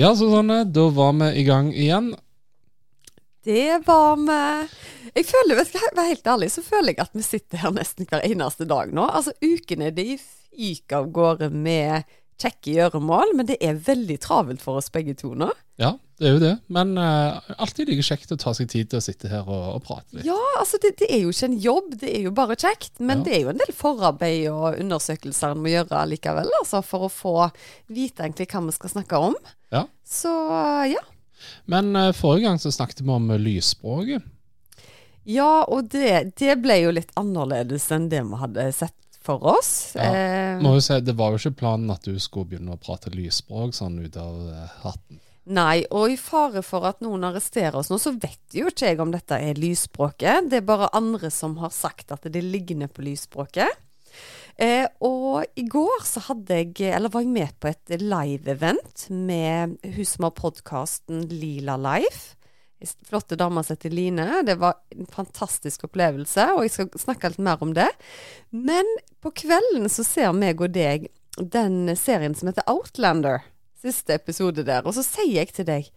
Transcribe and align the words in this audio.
Ja, 0.00 0.14
Susanne, 0.16 0.62
da 0.64 0.86
var 0.88 1.12
vi 1.12 1.26
i 1.36 1.42
gang 1.44 1.74
igjen. 1.76 2.14
Det 3.44 3.82
var 3.84 4.14
vi. 4.16 4.36
Jeg 5.12 5.26
føler, 5.28 5.58
du, 5.58 5.74
hva, 5.74 5.90
være 5.98 6.12
helt 6.14 6.30
ærlig, 6.32 6.48
så 6.54 6.62
føler 6.64 6.94
jeg 6.94 7.02
at 7.04 7.18
vi 7.18 7.24
sitter 7.26 7.60
her 7.60 7.74
nesten 7.76 8.08
hver 8.08 8.24
eneste 8.24 8.64
dag 8.70 8.94
nå. 8.96 9.04
Altså, 9.04 9.34
ukene 9.44 9.90
de 9.92 10.14
fyker 10.16 11.02
av 11.02 11.10
gårde 11.12 11.50
med 11.52 12.08
kjekke 12.40 12.74
gjøremål, 12.76 13.34
men 13.38 13.48
det 13.48 13.58
er 13.64 13.78
veldig 13.86 14.16
travelt 14.22 14.62
for 14.62 14.80
oss 14.80 14.90
begge 14.92 15.14
to 15.18 15.32
nå. 15.38 15.50
Ja, 15.80 15.94
det 16.20 16.26
er 16.28 16.34
jo 16.34 16.40
det. 16.42 16.52
Men 16.72 16.92
uh, 17.00 17.38
alltid 17.56 17.88
like 17.88 18.04
kjekt 18.04 18.32
å 18.34 18.38
ta 18.40 18.52
seg 18.56 18.68
tid 18.72 18.90
til 18.90 19.00
å 19.00 19.04
sitte 19.04 19.30
her 19.32 19.46
og, 19.46 19.76
og 19.78 19.84
prate 19.86 20.18
litt. 20.18 20.26
Ja, 20.28 20.38
altså 20.60 20.80
det, 20.82 20.94
det, 21.00 21.08
er 21.08 21.22
jo 21.22 21.32
ikke 21.32 21.48
en 21.48 21.60
jobb, 21.64 21.94
det 22.02 22.10
er 22.10 22.26
jo 22.26 22.34
bare 22.36 22.58
kjekt. 22.60 22.92
Men 23.00 23.22
Ja. 23.22 23.28
det 23.28 23.36
er 23.36 23.46
jo 23.46 23.54
en 23.54 23.62
del 23.62 23.72
forarbeid 23.76 24.42
og 24.52 24.80
undersøkelser 24.82 25.54
en 25.54 25.62
må 25.64 25.72
gjøre 25.72 26.02
likevel, 26.10 26.52
altså, 26.60 26.82
for 26.84 27.08
å 27.08 27.12
få 27.12 27.36
vite 27.88 28.26
egentlig 28.26 28.50
hva 28.52 28.64
vi 28.66 28.76
skal 28.76 28.94
snakke 28.96 29.22
om. 29.30 29.38
Ja. 29.72 29.86
Så 30.04 30.34
ja. 30.92 31.00
Men 31.70 31.94
uh, 31.96 32.10
forrige 32.16 32.50
gang 32.50 32.60
så 32.60 32.72
snakket 32.74 33.00
vi 33.00 33.16
om 33.16 33.32
lysspråket. 33.40 34.28
Ja, 35.28 35.64
og 35.68 35.90
det, 35.92 36.34
det 36.40 36.56
ble 36.60 36.80
jo 36.82 36.92
litt 36.96 37.12
annerledes 37.20 37.88
enn 37.94 38.08
det 38.12 38.22
vi 38.26 38.40
hadde 38.40 38.70
sett 38.76 38.96
for 39.30 39.48
oss. 39.56 39.72
Ja. 39.94 40.10
Eh, 40.10 40.60
Må 40.62 40.76
jo 40.76 40.84
si, 40.84 41.00
Det 41.04 41.16
var 41.18 41.32
jo 41.32 41.40
ikke 41.40 41.62
planen 41.62 41.90
at 41.94 42.06
du 42.06 42.18
skulle 42.22 42.52
begynne 42.52 42.76
å 42.76 42.80
prate 42.80 43.12
lysspråk 43.14 43.76
sånn 43.76 44.00
ut 44.02 44.18
av 44.20 44.38
uh, 44.50 44.64
hatten. 44.84 45.20
Nei, 45.50 45.82
og 45.90 46.12
i 46.12 46.18
fare 46.20 46.62
for 46.62 46.84
at 46.86 47.00
noen 47.02 47.24
arresterer 47.26 47.78
oss 47.80 47.88
nå, 47.90 47.98
så 47.98 48.12
vet 48.12 48.54
jo 48.54 48.68
ikke 48.70 48.92
jeg 48.92 49.00
om 49.02 49.10
dette 49.10 49.38
er 49.40 49.58
lysspråket. 49.58 50.50
Det 50.50 50.60
er 50.60 50.66
bare 50.68 50.92
andre 50.94 51.30
som 51.34 51.56
har 51.62 51.72
sagt 51.74 52.12
at 52.14 52.28
det 52.30 52.42
ligner 52.44 52.90
på 52.92 53.02
lysspråket. 53.06 53.80
Eh, 54.60 54.84
og 55.06 55.46
i 55.56 55.64
går 55.70 56.04
så 56.04 56.20
hadde 56.26 56.58
jeg, 56.60 56.74
eller 56.92 57.12
var 57.12 57.24
jeg 57.24 57.32
med 57.32 57.56
på 57.62 57.70
et 57.70 57.94
live-event 58.02 59.06
med 59.08 59.78
hun 59.96 60.06
som 60.06 60.28
har 60.28 60.36
podkasten 60.36 61.24
Lila 61.32 61.78
Life. 61.80 62.36
Flotte 63.08 63.36
dama 63.36 63.62
som 63.62 63.76
heter 63.76 63.92
Line. 63.92 64.42
Det 64.46 64.56
var 64.60 64.78
en 64.96 65.08
fantastisk 65.10 65.84
opplevelse, 65.88 66.46
og 66.56 66.64
jeg 66.64 66.74
skal 66.74 66.90
snakke 67.02 67.32
litt 67.32 67.42
mer 67.44 67.62
om 67.64 67.74
det. 67.76 67.88
Men 68.50 68.88
på 69.20 69.32
kvelden 69.42 69.88
så 69.92 70.04
ser 70.06 70.32
meg 70.36 70.62
og 70.62 70.72
deg 70.74 71.10
den 71.40 71.96
serien 71.96 72.34
som 72.34 72.50
heter 72.50 72.66
Outlander. 72.70 73.44
Siste 73.80 74.16
episode 74.16 74.64
der. 74.66 74.84
Og 74.84 74.96
så 74.96 75.04
sier 75.06 75.40
jeg 75.40 75.54
til 75.56 75.68
deg 75.68 75.90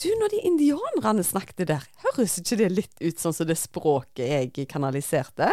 Du, 0.00 0.08
når 0.16 0.32
de 0.32 0.38
indianerne 0.48 1.20
snakket 1.24 1.66
der, 1.68 1.82
høres 2.06 2.38
ikke 2.40 2.56
det 2.56 2.68
litt 2.72 3.02
ut 3.04 3.20
sånn 3.20 3.34
som 3.36 3.48
det 3.48 3.58
språket 3.60 4.30
jeg 4.30 4.68
kanaliserte? 4.68 5.50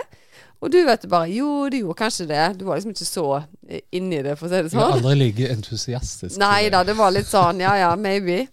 Og 0.64 0.72
du 0.72 0.78
vet 0.88 1.04
bare 1.12 1.28
Jo, 1.32 1.68
det 1.72 1.82
gjorde 1.82 2.00
kanskje 2.00 2.28
det. 2.32 2.46
Du 2.60 2.66
var 2.68 2.80
liksom 2.80 2.96
ikke 2.96 3.08
så 3.08 3.26
eh, 3.68 3.84
inni 3.92 4.22
det, 4.24 4.38
for 4.40 4.48
å 4.48 4.52
si 4.52 4.62
det 4.64 4.72
sånn. 4.72 4.80
er 4.84 4.94
sånn. 4.94 5.04
aldri 5.04 5.18
like 5.20 5.50
entusiastisk. 5.52 6.40
Nei 6.40 6.70
da, 6.74 6.84
det 6.88 6.96
var 6.98 7.12
litt 7.16 7.28
sånn 7.30 7.60
ja 7.64 7.76
ja, 7.80 7.92
maybe. 8.00 8.46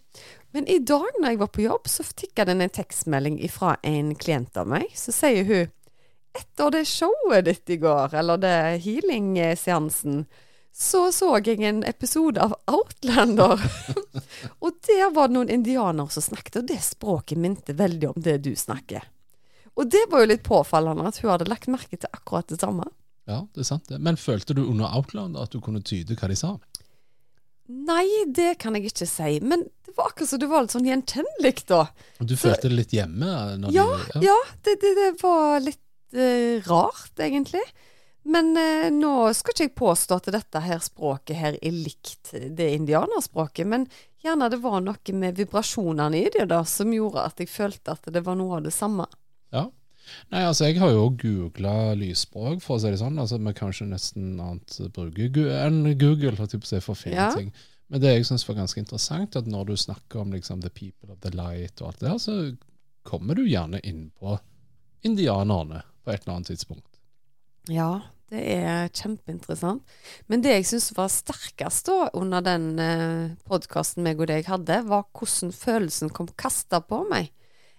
Men 0.55 0.69
i 0.71 0.79
dag 0.79 1.17
når 1.19 1.33
jeg 1.33 1.39
var 1.41 1.51
på 1.51 1.65
jobb, 1.65 1.89
så 1.91 2.05
tikka 2.07 2.45
det 2.47 2.55
en 2.55 2.71
tekstmelding 2.71 3.41
fra 3.51 3.75
en 3.83 4.13
klient 4.15 4.55
av 4.57 4.69
meg. 4.71 4.87
Så 4.95 5.11
sier 5.11 5.43
hun 5.49 5.73
etter 6.35 6.71
det 6.75 6.85
showet 6.87 7.47
ditt 7.49 7.71
i 7.75 7.79
går, 7.83 8.15
eller 8.15 8.39
det 8.43 8.57
healing-seansen, 8.85 10.25
så 10.75 11.13
så 11.15 11.37
jeg 11.39 11.63
en 11.63 11.85
episode 11.87 12.43
av 12.43 12.55
Outlander. 12.71 13.63
og 14.63 14.79
der 14.87 15.11
var 15.15 15.31
det 15.31 15.37
noen 15.37 15.51
indianere 15.55 16.11
som 16.11 16.27
snakket, 16.27 16.63
og 16.63 16.71
det 16.71 16.81
språket 16.83 17.39
minte 17.39 17.75
veldig 17.79 18.11
om 18.11 18.19
det 18.23 18.41
du 18.47 18.53
snakker. 18.59 19.07
Og 19.75 19.91
det 19.91 20.05
var 20.11 20.23
jo 20.23 20.31
litt 20.31 20.47
påfallende 20.47 21.07
at 21.07 21.19
hun 21.23 21.31
hadde 21.33 21.51
lagt 21.51 21.71
merke 21.71 21.99
til 21.99 22.11
akkurat 22.11 22.51
det 22.51 22.61
samme. 22.63 22.87
Ja, 23.31 23.41
det 23.55 23.63
er 23.63 23.71
sant 23.71 23.91
det. 23.91 23.99
Men 24.03 24.19
følte 24.21 24.55
du 24.55 24.65
under 24.67 24.91
Outlander 24.95 25.47
at 25.47 25.55
du 25.55 25.63
kunne 25.63 25.83
tyde 25.83 26.19
hva 26.19 26.31
de 26.31 26.39
sa? 26.39 26.57
Nei, 27.67 28.07
det 28.29 28.59
kan 28.61 28.77
jeg 28.77 28.91
ikke 28.91 29.07
si, 29.09 29.39
men 29.41 29.65
det 29.87 29.95
var 29.97 30.11
akkurat 30.11 30.29
som 30.29 30.41
det 30.43 30.51
var 30.51 30.65
litt 30.65 30.75
sånn 30.75 30.89
gjenkjennelig, 30.89 31.55
da. 31.71 31.87
Du 32.21 32.37
følte 32.37 32.69
det 32.69 32.77
litt 32.77 32.93
hjemme? 32.93 33.31
Når 33.63 33.73
Ja, 33.73 33.87
du, 34.13 34.19
ja, 34.27 34.37
det, 34.67 34.77
det, 34.83 34.93
det 34.99 35.11
var 35.23 35.65
litt 35.65 36.19
uh, 36.19 36.61
rart, 36.69 37.15
egentlig. 37.25 37.65
Men 38.29 38.53
uh, 38.57 38.91
nå 38.93 39.15
skal 39.37 39.55
ikke 39.55 39.69
jeg 39.69 39.77
påstå 39.81 40.21
at 40.21 40.29
dette 40.37 40.65
her 40.65 40.83
språket 40.85 41.41
her 41.41 41.57
er 41.61 41.77
likt 41.77 42.35
det 42.35 42.69
indianerspråket, 42.77 43.69
men 43.69 43.89
gjerne 44.25 44.51
det 44.53 44.61
var 44.61 44.85
noe 44.85 45.17
med 45.17 45.41
vibrasjonene 45.41 46.21
i 46.21 46.29
det 46.37 46.49
da, 46.53 46.61
som 46.69 46.93
gjorde 46.93 47.25
at 47.25 47.41
jeg 47.41 47.53
følte 47.53 47.97
at 47.97 48.13
det 48.13 48.25
var 48.29 48.37
noe 48.41 48.61
av 48.61 48.69
det 48.69 48.75
samme. 48.77 49.09
Ja. 49.57 49.71
Nei, 50.33 50.43
altså 50.45 50.69
jeg 50.69 50.79
har 50.83 50.91
jo 50.93 51.09
googla 51.21 51.95
lysspråk, 51.99 52.63
for 52.63 52.77
å 52.77 52.83
si 52.83 52.91
det 52.93 53.01
sånn. 53.01 53.19
Altså 53.21 53.39
Vi 53.41 53.53
kan 53.57 53.73
ikke 53.73 53.91
nesten 53.91 54.35
annet 54.41 54.79
bruke 54.95 55.47
enn 55.61 55.83
Google 55.99 56.35
for, 56.37 56.47
å 56.47 56.65
si, 56.65 56.81
for 56.81 56.95
å 56.95 56.99
finne 56.99 57.17
Ja. 57.29 57.31
ting. 57.35 57.53
Men 57.89 58.01
det 58.01 58.15
jeg 58.15 58.27
syns 58.27 58.47
var 58.49 58.57
ganske 58.57 58.81
interessant, 58.81 59.37
at 59.37 59.47
når 59.47 59.67
du 59.67 59.77
snakker 59.77 60.21
om 60.21 60.33
liksom 60.33 60.63
the 60.63 60.71
people 60.71 61.13
of 61.13 61.21
the 61.21 61.31
light 61.37 61.81
og 61.83 61.89
alt 61.93 62.01
det 62.01 62.09
der, 62.09 62.19
så 62.19 62.57
kommer 63.05 63.37
du 63.37 63.45
gjerne 63.45 63.81
inn 63.85 64.11
på 64.19 64.39
indianerne 65.05 65.83
på 66.05 66.13
et 66.13 66.25
eller 66.25 66.39
annet 66.39 66.49
tidspunkt. 66.53 66.99
Ja, 67.69 68.01
det 68.33 68.41
er 68.57 68.89
kjempeinteressant. 68.89 69.83
Men 70.29 70.43
det 70.45 70.57
jeg 70.57 70.67
syns 70.73 70.91
var 70.97 71.13
sterkest 71.13 71.87
da 71.91 72.09
under 72.17 72.45
den 72.45 72.79
eh, 72.83 73.37
podkasten 73.49 74.05
meg 74.05 74.21
og 74.21 74.29
deg 74.33 74.49
hadde, 74.49 74.81
var 74.89 75.07
hvordan 75.13 75.53
følelsen 75.55 76.13
kom 76.13 76.29
kasta 76.41 76.81
på 76.81 77.05
meg. 77.11 77.31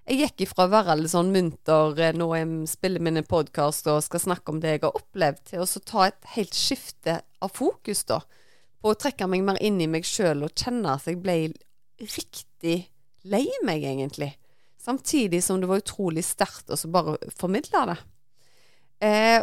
Jeg 0.06 0.20
gikk 0.22 0.44
ifra 0.46 0.68
å 0.68 0.70
være 0.70 1.00
litt 1.00 1.10
sånn 1.16 1.32
munter 1.34 1.98
eh, 1.98 2.14
når 2.14 2.34
jeg 2.38 2.72
spiller 2.76 3.02
mine 3.02 3.24
podkaster 3.26 3.96
og 3.96 4.04
skal 4.06 4.22
snakke 4.22 4.54
om 4.54 4.60
det 4.62 4.76
jeg 4.76 4.84
har 4.84 5.00
opplevd, 5.00 5.40
til 5.50 5.64
å 5.64 5.82
ta 5.82 6.04
et 6.06 6.28
helt 6.36 6.54
skifte 6.54 7.16
av 7.42 7.54
fokus, 7.58 8.04
da. 8.06 8.20
På 8.78 8.94
å 8.94 9.00
trekke 9.02 9.26
meg 9.32 9.42
mer 9.48 9.58
inn 9.66 9.80
i 9.82 9.90
meg 9.90 10.06
sjøl 10.06 10.46
og 10.46 10.54
kjenne 10.54 10.94
at 10.94 11.10
jeg 11.10 11.18
ble 11.24 11.40
riktig 12.04 12.78
lei 13.26 13.48
meg, 13.66 13.82
egentlig. 13.82 14.30
Samtidig 14.78 15.42
som 15.42 15.58
det 15.58 15.72
var 15.72 15.82
utrolig 15.82 16.22
sterkt 16.28 16.70
å 16.70 16.78
bare 16.94 17.18
formidle 17.34 17.84
det. 17.90 17.98
Eh, 19.10 19.42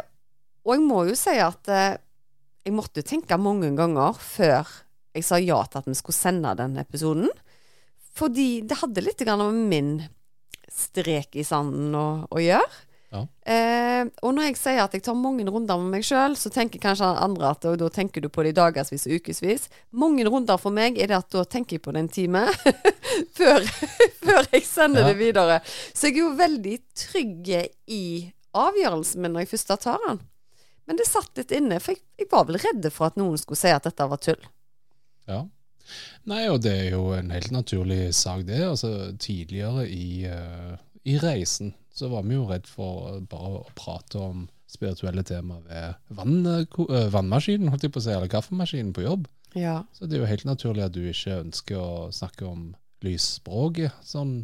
og 0.62 0.76
jeg 0.76 0.86
må 0.86 1.02
jo 1.10 1.18
si 1.18 1.34
at 1.42 1.74
eh, 1.74 1.98
jeg 2.62 2.78
måtte 2.78 3.02
tenke 3.02 3.34
mange 3.34 3.74
ganger 3.74 4.14
før 4.14 4.70
jeg 5.12 5.26
sa 5.26 5.42
ja 5.42 5.58
til 5.66 5.82
at 5.82 5.90
vi 5.90 5.98
skulle 5.98 6.22
sende 6.22 6.54
den 6.62 6.78
episoden. 6.78 7.30
Fordi 8.14 8.62
det 8.62 8.78
hadde 8.78 9.02
litt 9.02 9.26
grann 9.26 9.42
om 9.42 9.64
min 9.66 9.96
strek 10.72 11.36
i 11.38 11.44
sanden 11.46 11.94
å, 11.98 12.06
å 12.32 12.40
gjøre. 12.42 12.80
Ja. 13.12 13.26
Eh, 13.44 14.06
og 14.24 14.30
når 14.32 14.46
jeg 14.46 14.56
sier 14.56 14.78
at 14.86 14.94
jeg 14.96 15.02
tar 15.04 15.16
mange 15.20 15.44
runder 15.44 15.76
med 15.82 15.98
meg 15.98 16.04
sjøl, 16.08 16.32
så 16.40 16.48
tenker 16.48 16.80
kanskje 16.80 17.10
andre 17.20 17.50
at 17.52 17.66
og 17.68 17.74
da 17.82 17.90
tenker 17.92 18.24
du 18.24 18.30
på 18.32 18.40
det 18.46 18.54
i 18.54 18.56
dagevis 18.56 19.04
og 19.04 19.18
ukevis. 19.20 19.66
Mange 19.92 20.24
runder 20.24 20.56
for 20.62 20.72
meg 20.72 20.96
er 20.96 21.12
det 21.12 21.18
at 21.18 21.28
da 21.34 21.42
tenker 21.44 21.76
jeg 21.76 21.84
på 21.84 21.92
det 21.92 22.06
en 22.06 22.08
time 22.08 22.46
før, 23.38 23.68
før 24.24 24.48
jeg 24.54 24.64
sender 24.64 25.04
Ja. 25.04 25.10
det 25.12 25.18
videre. 25.20 25.58
Så 25.92 26.08
jeg 26.08 26.16
er 26.16 26.22
jo 26.24 26.30
veldig 26.40 26.76
trygg 27.04 27.52
i 27.92 28.02
avgjørelsen 28.56 29.20
min 29.24 29.36
når 29.36 29.44
jeg 29.44 29.52
først 29.52 29.74
tar 29.84 30.00
den. 30.08 30.22
Men 30.88 30.98
det 30.98 31.04
satt 31.06 31.36
litt 31.38 31.52
inne, 31.54 31.78
for 31.84 31.92
jeg, 31.94 32.00
jeg 32.18 32.26
var 32.32 32.48
vel 32.48 32.58
redd 32.64 32.88
for 32.96 33.06
at 33.12 33.20
noen 33.20 33.36
skulle 33.38 33.60
si 33.60 33.70
at 33.70 33.84
dette 33.86 34.08
var 34.08 34.18
tull. 34.24 34.40
Ja. 35.28 35.44
Nei, 36.30 36.44
og 36.50 36.62
det 36.64 36.72
er 36.84 36.90
jo 36.94 37.12
en 37.16 37.32
helt 37.34 37.52
naturlig 37.54 38.14
sak, 38.16 38.44
det. 38.48 38.62
Altså, 38.66 39.12
tidligere 39.20 39.86
i, 39.90 40.24
uh, 40.30 40.74
i 41.04 41.18
reisen 41.22 41.74
så 41.92 42.08
var 42.08 42.24
vi 42.24 42.38
jo 42.38 42.48
redd 42.48 42.68
for 42.70 43.20
bare 43.28 43.60
å 43.60 43.72
prate 43.76 44.20
om 44.20 44.46
spirituelle 44.70 45.24
tema 45.28 45.58
ved 45.66 46.16
vann, 46.16 46.38
uh, 46.46 47.08
vannmaskinen, 47.12 47.72
holdt 47.72 47.88
jeg 47.88 47.94
på 47.94 48.00
å 48.00 48.06
si, 48.06 48.14
eller 48.14 48.32
kaffemaskinen 48.32 48.94
på 48.96 49.04
jobb. 49.04 49.26
Ja. 49.58 49.82
Så 49.92 50.06
det 50.06 50.16
er 50.16 50.24
jo 50.24 50.30
helt 50.30 50.48
naturlig 50.48 50.86
at 50.86 50.94
du 50.94 51.02
ikke 51.04 51.42
ønsker 51.42 51.80
å 51.80 52.08
snakke 52.14 52.46
om 52.48 52.70
lysspråket. 53.04 53.98
Sånn, 54.06 54.42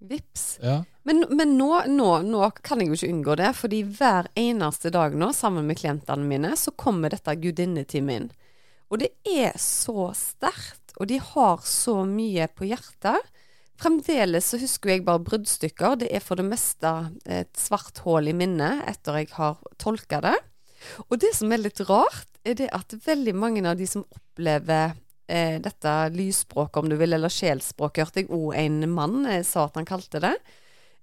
Vips. 0.00 0.58
ja. 0.62 0.82
Men, 1.02 1.24
men 1.30 1.56
nå, 1.58 1.70
nå, 1.88 2.10
nå 2.24 2.50
kan 2.64 2.80
jeg 2.80 2.90
jo 2.90 2.98
ikke 2.98 3.12
unngå 3.14 3.36
det, 3.40 3.50
fordi 3.56 3.80
hver 3.88 4.28
eneste 4.38 4.92
dag 4.92 5.16
nå, 5.16 5.30
sammen 5.36 5.68
med 5.68 5.80
klientene 5.80 6.28
mine, 6.28 6.52
så 6.56 6.72
kommer 6.76 7.12
dette 7.12 7.36
gudinnetimet 7.40 8.20
inn. 8.20 8.30
Og 8.90 9.02
det 9.02 9.12
er 9.28 9.54
så 9.60 10.10
sterkt, 10.18 10.79
og 10.98 11.10
de 11.10 11.20
har 11.22 11.62
så 11.66 12.00
mye 12.08 12.48
på 12.54 12.68
hjertet. 12.70 13.28
Fremdeles 13.80 14.50
så 14.52 14.60
husker 14.60 14.94
jeg 14.94 15.04
bare 15.06 15.22
bruddstykker. 15.24 16.00
Det 16.02 16.10
er 16.12 16.24
for 16.24 16.40
det 16.40 16.48
meste 16.48 16.90
et 17.24 17.52
svart 17.56 18.02
hull 18.04 18.28
i 18.28 18.36
minnet 18.36 18.84
etter 18.90 19.22
jeg 19.22 19.30
har 19.38 19.60
tolka 19.80 20.20
det. 20.24 20.36
Og 21.08 21.20
det 21.20 21.32
som 21.36 21.52
er 21.52 21.62
litt 21.62 21.80
rart, 21.88 22.28
er 22.44 22.56
det 22.56 22.70
at 22.76 22.96
veldig 23.04 23.34
mange 23.36 23.64
av 23.68 23.76
de 23.76 23.86
som 23.88 24.04
opplever 24.04 24.94
eh, 25.28 25.56
dette 25.60 25.94
lysspråket, 26.14 26.80
om 26.80 26.88
du 26.92 26.96
vil, 27.00 27.16
eller 27.16 27.32
sjelsspråket, 27.32 28.04
hørte 28.04 28.24
jeg 28.24 28.32
òg 28.32 28.56
en 28.60 28.82
mann 28.92 29.24
eh, 29.28 29.44
sa 29.46 29.66
at 29.68 29.76
han 29.80 29.88
kalte 29.88 30.22
det. 30.24 30.34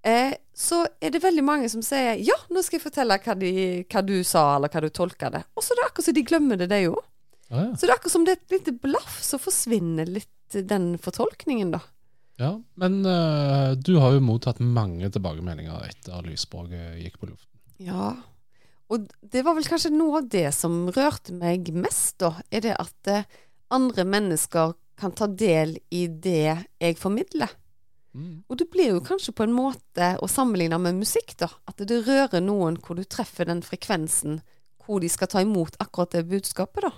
Eh, 0.06 0.34
så 0.54 0.84
er 1.02 1.14
det 1.14 1.24
veldig 1.24 1.44
mange 1.46 1.70
som 1.70 1.84
sier 1.86 2.22
ja, 2.22 2.38
nå 2.54 2.62
skal 2.66 2.80
jeg 2.80 2.86
fortelle 2.86 3.18
hva, 3.22 3.36
de, 3.38 3.52
hva 3.90 4.04
du 4.06 4.18
sa, 4.26 4.50
eller 4.56 4.74
hva 4.74 4.86
du 4.86 4.90
tolka 4.94 5.32
det. 5.34 5.44
Og 5.58 5.66
så 5.66 5.74
er 5.74 5.82
det 5.82 5.88
akkurat 5.90 6.10
som 6.10 6.18
de 6.18 6.26
glemmer 6.30 6.62
det, 6.62 6.70
det 6.74 6.84
òg. 6.90 7.02
Ja, 7.48 7.62
ja. 7.64 7.76
Så 7.76 7.86
det 7.86 7.92
er 7.92 7.98
akkurat 7.98 8.16
som 8.16 8.26
det 8.28 8.36
er 8.36 8.42
et 8.42 8.56
lite 8.58 8.74
blaff, 8.84 9.20
så 9.24 9.40
forsvinner 9.40 10.10
litt 10.10 10.58
den 10.68 10.96
fortolkningen, 11.02 11.74
da. 11.76 11.82
ja. 12.40 12.54
Men 12.80 13.02
uh, 13.06 13.76
du 13.76 13.98
har 14.04 14.16
jo 14.16 14.24
mottatt 14.24 14.60
mange 14.64 15.10
tilbakemeldinger 15.12 15.90
etter 15.90 16.18
at 16.18 16.28
lysspråket 16.28 17.00
gikk 17.04 17.20
på 17.22 17.32
luften. 17.32 17.52
Ja, 17.84 18.16
og 18.88 19.10
det 19.22 19.44
var 19.44 19.58
vel 19.58 19.68
kanskje 19.68 19.92
noe 19.94 20.22
av 20.22 20.30
det 20.32 20.48
som 20.56 20.88
rørte 20.96 21.36
meg 21.36 21.72
mest, 21.76 22.18
da, 22.24 22.34
er 22.52 22.64
det 22.64 22.76
at 22.80 23.12
uh, 23.12 23.40
andre 23.76 24.08
mennesker 24.08 24.76
kan 24.98 25.14
ta 25.14 25.28
del 25.30 25.78
i 25.94 26.08
det 26.08 26.56
jeg 26.80 26.98
formidler. 26.98 27.52
Mm. 28.18 28.44
Og 28.50 28.58
det 28.58 28.70
blir 28.74 28.96
jo 28.96 29.04
kanskje 29.06 29.36
på 29.36 29.46
en 29.46 29.54
måte 29.54 30.14
å 30.24 30.30
sammenligne 30.32 30.80
med 30.82 31.04
musikk, 31.04 31.36
da. 31.38 31.52
At 31.70 31.84
det 31.86 32.02
rører 32.08 32.42
noen 32.42 32.80
hvor 32.82 32.98
du 32.98 33.04
treffer 33.06 33.46
den 33.50 33.62
frekvensen 33.66 34.40
hvor 34.88 35.04
de 35.04 35.10
skal 35.12 35.30
ta 35.30 35.44
imot 35.44 35.76
akkurat 35.84 36.16
det 36.16 36.24
budskapet, 36.32 36.88
da. 36.88 36.94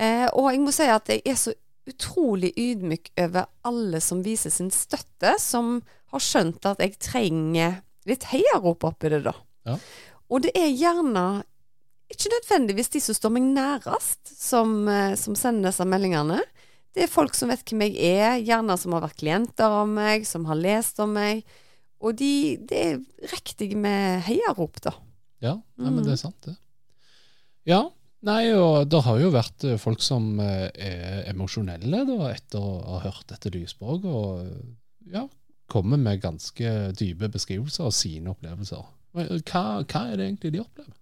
Eh, 0.00 0.26
og 0.32 0.48
jeg 0.54 0.62
må 0.64 0.72
si 0.72 0.86
at 0.88 1.10
jeg 1.12 1.20
er 1.28 1.36
så 1.36 1.52
utrolig 1.90 2.52
ydmyk 2.60 3.10
over 3.20 3.48
alle 3.66 4.00
som 4.04 4.22
viser 4.24 4.52
sin 4.54 4.70
støtte, 4.72 5.34
som 5.42 5.80
har 6.12 6.22
skjønt 6.24 6.64
at 6.70 6.80
jeg 6.82 6.96
trenger 7.02 7.80
litt 8.08 8.24
heiarop 8.30 8.84
oppi 8.88 9.10
det, 9.12 9.22
da. 9.26 9.34
Ja. 9.68 9.76
Og 10.30 10.44
det 10.46 10.52
er 10.56 10.70
gjerne 10.72 11.24
ikke 12.10 12.30
nødvendigvis 12.32 12.88
de 12.94 13.00
som 13.04 13.14
står 13.18 13.32
meg 13.36 13.44
nærest, 13.54 14.32
som, 14.40 14.72
eh, 14.88 15.14
som 15.20 15.36
sender 15.38 15.70
disse 15.70 15.84
meldingene. 15.86 16.40
Det 16.94 17.04
er 17.04 17.12
folk 17.12 17.36
som 17.38 17.52
vet 17.52 17.62
hvem 17.70 17.84
jeg 17.86 18.00
er, 18.18 18.40
gjerne 18.42 18.74
som 18.80 18.96
har 18.96 19.04
vært 19.04 19.20
klienter 19.20 19.70
av 19.82 19.86
meg, 19.90 20.24
som 20.26 20.48
har 20.48 20.58
lest 20.58 20.98
om 21.04 21.12
meg. 21.14 21.44
Og 22.02 22.16
de, 22.18 22.56
det 22.66 22.80
er 22.86 23.28
riktig 23.30 23.76
med 23.78 24.24
heiarop, 24.26 24.80
da. 24.82 24.94
Ja, 25.44 25.54
nei, 25.76 25.90
men 25.90 26.00
Mm. 26.00 26.04
det 26.08 26.12
er 26.16 26.22
sant, 26.24 26.40
det. 26.48 26.56
Ja. 27.68 27.90
Nei, 28.28 28.50
og 28.52 28.84
det 28.92 29.00
har 29.06 29.20
jo 29.22 29.32
vært 29.32 29.64
eh, 29.64 29.78
folk 29.80 30.02
som 30.04 30.34
eh, 30.44 30.68
er 30.76 31.28
emosjonelle 31.30 32.02
da, 32.04 32.18
etter 32.34 32.60
å 32.60 32.96
ha 32.96 33.02
hørt 33.06 33.30
dette 33.32 33.52
lysspråket, 33.54 34.10
og 34.12 35.12
ja, 35.12 35.24
kommer 35.70 36.00
med 36.00 36.20
ganske 36.20 36.72
dype 36.98 37.30
beskrivelser 37.32 37.88
av 37.88 37.94
sine 37.96 38.34
opplevelser. 38.34 38.82
Eh, 39.16 39.36
Hva, 39.40 39.62
hva 39.80 40.02
er 40.10 40.20
det 40.20 40.26
egentlig 40.26 40.52
de 40.52 40.60
opplever? 40.66 40.96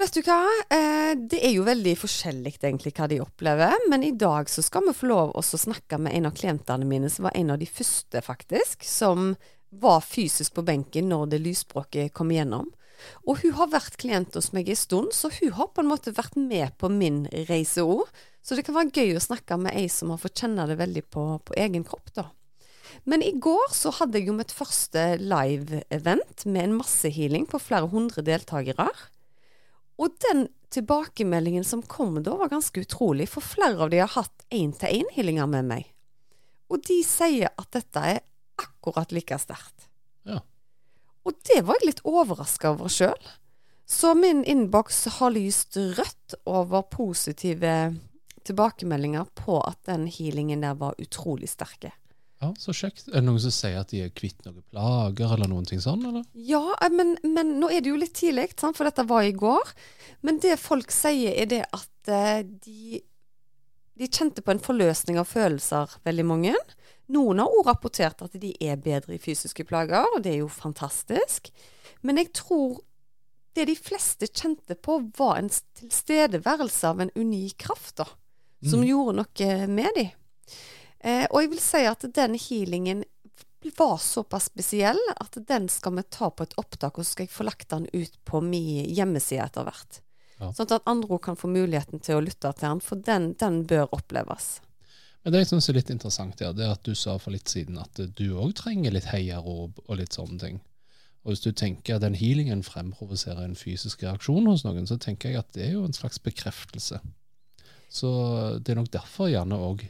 Vet 0.00 0.16
du 0.16 0.22
hva? 0.24 0.40
Det 1.28 1.36
er 1.44 1.50
jo 1.52 1.66
veldig 1.66 1.92
forskjellig 2.00 2.54
egentlig 2.56 2.94
hva 2.96 3.04
de 3.10 3.18
opplever, 3.20 3.82
men 3.92 4.00
i 4.06 4.14
dag 4.16 4.48
så 4.48 4.64
skal 4.64 4.86
vi 4.86 4.94
få 4.96 5.10
lov 5.10 5.34
å 5.36 5.42
snakke 5.44 5.98
med 6.00 6.16
en 6.16 6.30
av 6.30 6.38
klientene 6.38 6.88
mine, 6.88 7.10
som 7.12 7.26
var 7.28 7.36
en 7.36 7.52
av 7.52 7.60
de 7.60 7.68
første, 7.68 8.22
faktisk, 8.24 8.86
som 8.88 9.34
var 9.68 10.00
fysisk 10.00 10.56
på 10.56 10.64
benken 10.64 11.12
når 11.12 11.34
det 11.34 11.42
lysspråket 11.44 12.14
kom 12.16 12.32
igjennom. 12.32 12.72
Og 13.26 13.40
hun 13.42 13.54
har 13.58 13.70
vært 13.72 13.98
klient 14.00 14.36
hos 14.36 14.50
meg 14.56 14.70
en 14.70 14.78
stund, 14.78 15.14
så 15.16 15.30
hun 15.40 15.54
har 15.56 15.70
på 15.74 15.84
en 15.84 15.90
måte 15.90 16.14
vært 16.16 16.36
med 16.38 16.76
på 16.80 16.90
min 16.92 17.24
reise 17.50 17.84
òg. 17.84 18.06
Så 18.42 18.56
det 18.56 18.64
kan 18.66 18.76
være 18.78 18.94
gøy 18.94 19.16
å 19.18 19.24
snakke 19.24 19.58
med 19.60 19.76
ei 19.76 19.88
som 19.92 20.12
har 20.12 20.20
fått 20.22 20.42
kjenne 20.42 20.66
det 20.70 20.78
veldig 20.80 21.04
på, 21.12 21.24
på 21.44 21.56
egen 21.60 21.84
kropp, 21.86 22.12
da. 22.16 22.30
Men 23.08 23.22
i 23.22 23.32
går 23.32 23.70
så 23.72 23.92
hadde 23.96 24.18
jeg 24.18 24.28
jo 24.28 24.36
mitt 24.36 24.52
første 24.52 25.04
live-event 25.20 26.44
med 26.46 26.66
en 26.66 26.76
massehealing 26.80 27.46
på 27.48 27.60
flere 27.62 27.88
hundre 27.92 28.24
deltakere. 28.26 28.88
Og 30.00 30.16
den 30.26 30.48
tilbakemeldingen 30.74 31.64
som 31.66 31.82
kom 31.82 32.18
da, 32.22 32.34
var 32.38 32.52
ganske 32.52 32.84
utrolig, 32.84 33.28
for 33.30 33.44
flere 33.44 33.86
av 33.86 33.92
de 33.92 34.02
har 34.02 34.12
hatt 34.14 34.44
én-til-én-healinger 34.54 35.48
med 35.50 35.68
meg. 35.70 35.88
Og 36.70 36.82
de 36.86 37.00
sier 37.06 37.50
at 37.50 37.70
dette 37.74 38.04
er 38.14 38.22
akkurat 38.60 39.12
like 39.14 39.38
sterkt. 39.42 39.88
Ja. 40.28 40.42
Og 41.28 41.36
det 41.50 41.60
var 41.66 41.78
jeg 41.80 41.90
litt 41.90 42.04
overraska 42.08 42.72
over 42.74 42.92
sjøl. 42.92 43.30
Så 43.90 44.14
min 44.14 44.44
innboks 44.46 45.04
har 45.18 45.32
lyst 45.34 45.76
rødt 45.76 46.36
over 46.48 46.84
positive 46.86 47.74
tilbakemeldinger 48.46 49.26
på 49.34 49.58
at 49.66 49.80
den 49.88 50.06
healingen 50.06 50.62
der 50.64 50.78
var 50.78 50.94
utrolig 51.02 51.50
sterke. 51.50 51.90
Ja, 52.40 52.54
Så 52.56 52.72
kjekt. 52.72 53.08
Er 53.10 53.20
det 53.20 53.26
noen 53.26 53.40
som 53.42 53.52
sier 53.52 53.82
at 53.82 53.90
de 53.92 54.04
er 54.06 54.12
kvitt 54.16 54.38
noen 54.46 54.62
plager, 54.72 55.34
eller 55.34 55.50
noen 55.50 55.66
ting 55.68 55.82
sånn, 55.82 56.06
eller? 56.08 56.24
Ja, 56.32 56.62
eh, 56.80 56.88
men, 56.94 57.18
men 57.26 57.58
nå 57.60 57.68
er 57.68 57.84
det 57.84 57.92
jo 57.92 57.98
litt 58.00 58.14
tidlig, 58.16 58.48
for 58.62 58.88
dette 58.88 59.04
var 59.10 59.26
i 59.28 59.34
går. 59.36 59.74
Men 60.24 60.40
det 60.40 60.56
folk 60.62 60.94
sier, 60.94 61.34
er 61.36 61.50
det 61.50 61.60
at 61.68 62.08
eh, 62.14 62.40
de, 62.46 63.02
de 64.00 64.08
kjente 64.08 64.40
på 64.40 64.54
en 64.54 64.62
forløsning 64.62 65.20
av 65.20 65.28
følelser, 65.28 65.98
veldig 66.08 66.26
mange. 66.30 66.54
Noen 67.10 67.40
har 67.42 67.50
òg 67.50 67.66
rapportert 67.66 68.22
at 68.22 68.36
de 68.40 68.52
er 68.62 68.76
bedre 68.78 69.16
i 69.16 69.18
fysiske 69.22 69.64
plager, 69.66 70.06
og 70.14 70.22
det 70.22 70.32
er 70.36 70.40
jo 70.44 70.48
fantastisk. 70.52 71.50
Men 72.06 72.20
jeg 72.20 72.32
tror 72.38 72.78
det 73.58 73.64
de 73.66 73.74
fleste 73.74 74.28
kjente 74.30 74.76
på, 74.78 75.00
var 75.18 75.40
en 75.40 75.48
tilstedeværelse 75.50 76.86
av 76.86 77.00
en 77.02 77.10
unik 77.18 77.56
kraft, 77.66 77.96
da. 77.98 78.06
Som 78.62 78.80
Mm. 78.82 78.86
gjorde 78.86 79.16
noe 79.16 79.66
med 79.66 79.94
dem. 79.96 80.10
Eh, 81.00 81.26
og 81.30 81.40
jeg 81.40 81.50
vil 81.50 81.60
si 81.60 81.78
at 81.88 82.04
den 82.12 82.34
healingen 82.34 83.04
var 83.76 83.96
såpass 83.98 84.44
spesiell 84.50 84.98
at 85.20 85.36
den 85.46 85.68
skal 85.68 85.92
vi 85.96 86.02
ta 86.02 86.30
på 86.30 86.42
et 86.44 86.54
opptak, 86.56 86.98
og 86.98 87.04
så 87.04 87.10
skal 87.12 87.26
jeg 87.26 87.34
få 87.34 87.44
lagt 87.44 87.68
den 87.68 87.86
ut 87.92 88.18
på 88.24 88.40
min 88.42 88.84
hjemmeside 88.86 89.42
etter 89.44 89.64
hvert. 89.64 90.00
Ja. 90.40 90.52
Sånn 90.52 90.70
at 90.72 90.82
andre 90.86 91.18
kan 91.18 91.36
få 91.36 91.48
muligheten 91.48 92.00
til 92.00 92.16
å 92.16 92.24
lytte 92.24 92.52
til 92.54 92.68
den, 92.68 92.80
for 92.80 92.96
den, 92.96 93.32
den 93.34 93.64
bør 93.66 93.88
oppleves. 93.92 94.60
Men 95.24 95.34
det 95.34 95.42
jeg 95.42 95.50
synes 95.50 95.68
er 95.68 95.76
litt 95.76 95.92
interessant, 95.92 96.40
her, 96.40 96.54
det 96.56 96.64
er 96.64 96.74
at 96.74 96.86
du 96.86 96.94
sa 96.96 97.18
for 97.20 97.34
litt 97.34 97.50
siden 97.52 97.76
at 97.80 98.00
du 98.16 98.26
òg 98.40 98.54
trenger 98.56 98.94
litt 98.94 99.10
heiarop 99.12 99.82
og 99.84 99.98
litt 100.00 100.16
sånne 100.16 100.40
ting. 100.40 100.60
Og 101.20 101.34
hvis 101.34 101.42
du 101.44 101.50
tenker 101.52 101.98
at 101.98 102.04
den 102.06 102.16
healingen 102.16 102.62
fremprovoserer 102.64 103.44
en 103.44 103.58
fysisk 103.58 104.06
reaksjon 104.06 104.48
hos 104.48 104.64
noen, 104.64 104.88
så 104.88 104.96
tenker 104.96 105.34
jeg 105.34 105.42
at 105.42 105.50
det 105.56 105.66
er 105.66 105.74
jo 105.74 105.84
en 105.84 105.96
slags 105.96 106.22
bekreftelse. 106.24 107.02
Så 107.92 108.10
det 108.64 108.72
er 108.72 108.80
nok 108.80 108.92
derfor 108.94 109.28
gjerne 109.28 109.58
òg 109.60 109.84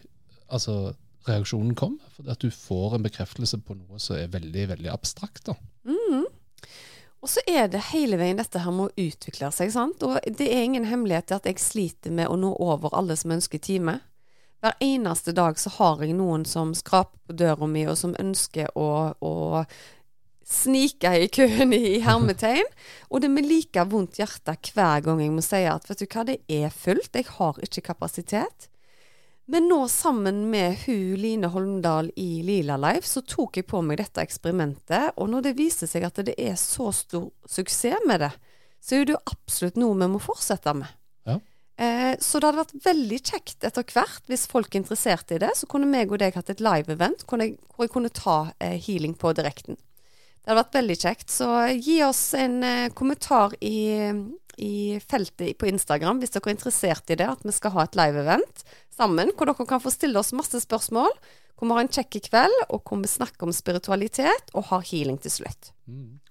altså, 0.50 0.96
reaksjonen 1.28 1.76
kommer. 1.78 2.02
For 2.16 2.34
at 2.34 2.42
du 2.42 2.50
får 2.50 2.96
en 2.96 3.06
bekreftelse 3.06 3.60
på 3.62 3.78
noe 3.78 4.02
som 4.02 4.18
er 4.18 4.32
veldig, 4.32 4.66
veldig 4.74 4.90
abstrakt. 4.90 5.44
da. 5.46 5.54
Mm. 5.86 6.26
Og 7.20 7.28
så 7.28 7.42
er 7.46 7.68
det 7.68 7.90
hele 7.92 8.16
veien 8.18 8.38
dette 8.40 8.62
her 8.64 8.72
med 8.74 8.88
å 8.88 9.06
utvikle 9.06 9.52
seg, 9.54 9.70
sant. 9.74 10.02
Og 10.02 10.18
det 10.24 10.48
er 10.48 10.64
ingen 10.64 10.88
hemmelighet 10.88 11.36
at 11.36 11.46
jeg 11.46 11.62
sliter 11.62 12.14
med 12.16 12.32
å 12.32 12.38
nå 12.40 12.54
over 12.58 12.96
alle 12.96 13.14
som 13.20 13.36
ønsker 13.36 13.60
time. 13.62 14.00
Hver 14.60 14.76
eneste 14.84 15.32
dag 15.32 15.56
så 15.58 15.70
har 15.78 16.02
jeg 16.04 16.12
noen 16.18 16.44
som 16.44 16.74
skraper 16.76 17.16
på 17.26 17.36
døra 17.40 17.66
mi, 17.66 17.86
og 17.88 17.96
som 17.96 18.12
ønsker 18.20 18.68
å, 18.76 18.90
å 19.16 19.62
snike 20.44 21.12
i 21.16 21.30
køen 21.32 21.72
i 21.72 22.00
hermetegn. 22.04 22.68
Og 23.10 23.22
det 23.22 23.30
er 23.30 23.36
med 23.38 23.48
like 23.48 23.86
vondt 23.88 24.20
hjerte 24.20 24.56
hver 24.74 25.06
gang 25.06 25.22
jeg 25.22 25.32
må 25.32 25.44
si 25.44 25.62
at 25.64 25.88
vet 25.88 26.02
du 26.02 26.06
hva, 26.10 26.26
det 26.28 26.42
er 26.52 26.74
fullt, 26.74 27.16
jeg 27.16 27.30
har 27.38 27.62
ikke 27.64 27.86
kapasitet. 27.88 28.68
Men 29.50 29.66
nå 29.66 29.80
sammen 29.90 30.44
med 30.52 30.76
hun 30.84 31.16
Line 31.18 31.48
Holmdal 31.50 32.12
i 32.20 32.42
Lila 32.46 32.76
Life, 32.78 33.08
så 33.08 33.24
tok 33.26 33.58
jeg 33.58 33.66
på 33.66 33.80
meg 33.82 33.98
dette 33.98 34.22
eksperimentet. 34.22 35.16
Og 35.16 35.32
når 35.32 35.48
det 35.48 35.56
viser 35.58 35.90
seg 35.90 36.06
at 36.06 36.20
det 36.28 36.36
er 36.38 36.54
så 36.60 36.92
stor 36.94 37.32
suksess 37.50 38.06
med 38.06 38.22
det, 38.22 38.30
så 38.78 39.00
er 39.00 39.08
det 39.08 39.16
jo 39.16 39.24
absolutt 39.32 39.80
noe 39.80 39.96
vi 39.98 40.12
må 40.12 40.20
fortsette 40.22 40.76
med. 40.76 40.99
Eh, 41.80 42.14
så 42.20 42.36
det 42.36 42.50
hadde 42.50 42.60
vært 42.60 42.84
veldig 42.84 43.18
kjekt 43.24 43.64
etter 43.64 43.86
hvert, 43.94 44.24
hvis 44.28 44.44
folk 44.50 44.74
er 44.74 44.82
interessert 44.82 45.32
i 45.32 45.38
det, 45.40 45.54
så 45.56 45.68
kunne 45.70 45.88
meg 45.88 46.12
og 46.12 46.20
deg 46.20 46.36
hatt 46.36 46.52
et 46.52 46.60
live-event 46.60 47.24
hvor 47.24 47.40
jeg, 47.40 47.56
kunne 47.92 48.12
ta 48.12 48.50
eh, 48.60 48.76
healing 48.76 49.14
på 49.16 49.32
direkten. 49.38 49.80
Det 50.40 50.52
hadde 50.52 50.60
vært 50.60 50.76
veldig 50.76 50.98
kjekt. 51.00 51.32
Så 51.32 51.48
gi 51.80 52.00
oss 52.04 52.22
en 52.36 52.60
eh, 52.66 52.92
kommentar 52.96 53.56
i, 53.64 54.12
i 54.60 54.74
feltet 55.00 55.56
på 55.56 55.70
Instagram 55.70 56.20
hvis 56.20 56.36
dere 56.36 56.52
er 56.52 56.58
interessert 56.58 57.12
i 57.12 57.16
det, 57.16 57.30
at 57.32 57.48
vi 57.48 57.56
skal 57.56 57.72
ha 57.78 57.86
et 57.86 57.96
live-event 57.96 58.64
sammen, 58.92 59.32
hvor 59.32 59.48
dere 59.48 59.68
kan 59.72 59.80
få 59.80 59.92
stille 59.94 60.20
oss 60.20 60.34
masse 60.36 60.60
spørsmål, 60.60 61.16
hvor 61.56 61.68
vi 61.68 61.76
har 61.78 61.86
en 61.86 61.92
kjekk 61.96 62.20
kveld, 62.28 62.60
og 62.68 62.84
hvor 62.84 63.00
vi 63.00 63.08
snakker 63.08 63.48
om 63.48 63.56
spiritualitet 63.56 64.52
og 64.52 64.68
har 64.68 64.84
healing 64.92 65.16
til 65.20 65.32
slutt. 65.40 65.72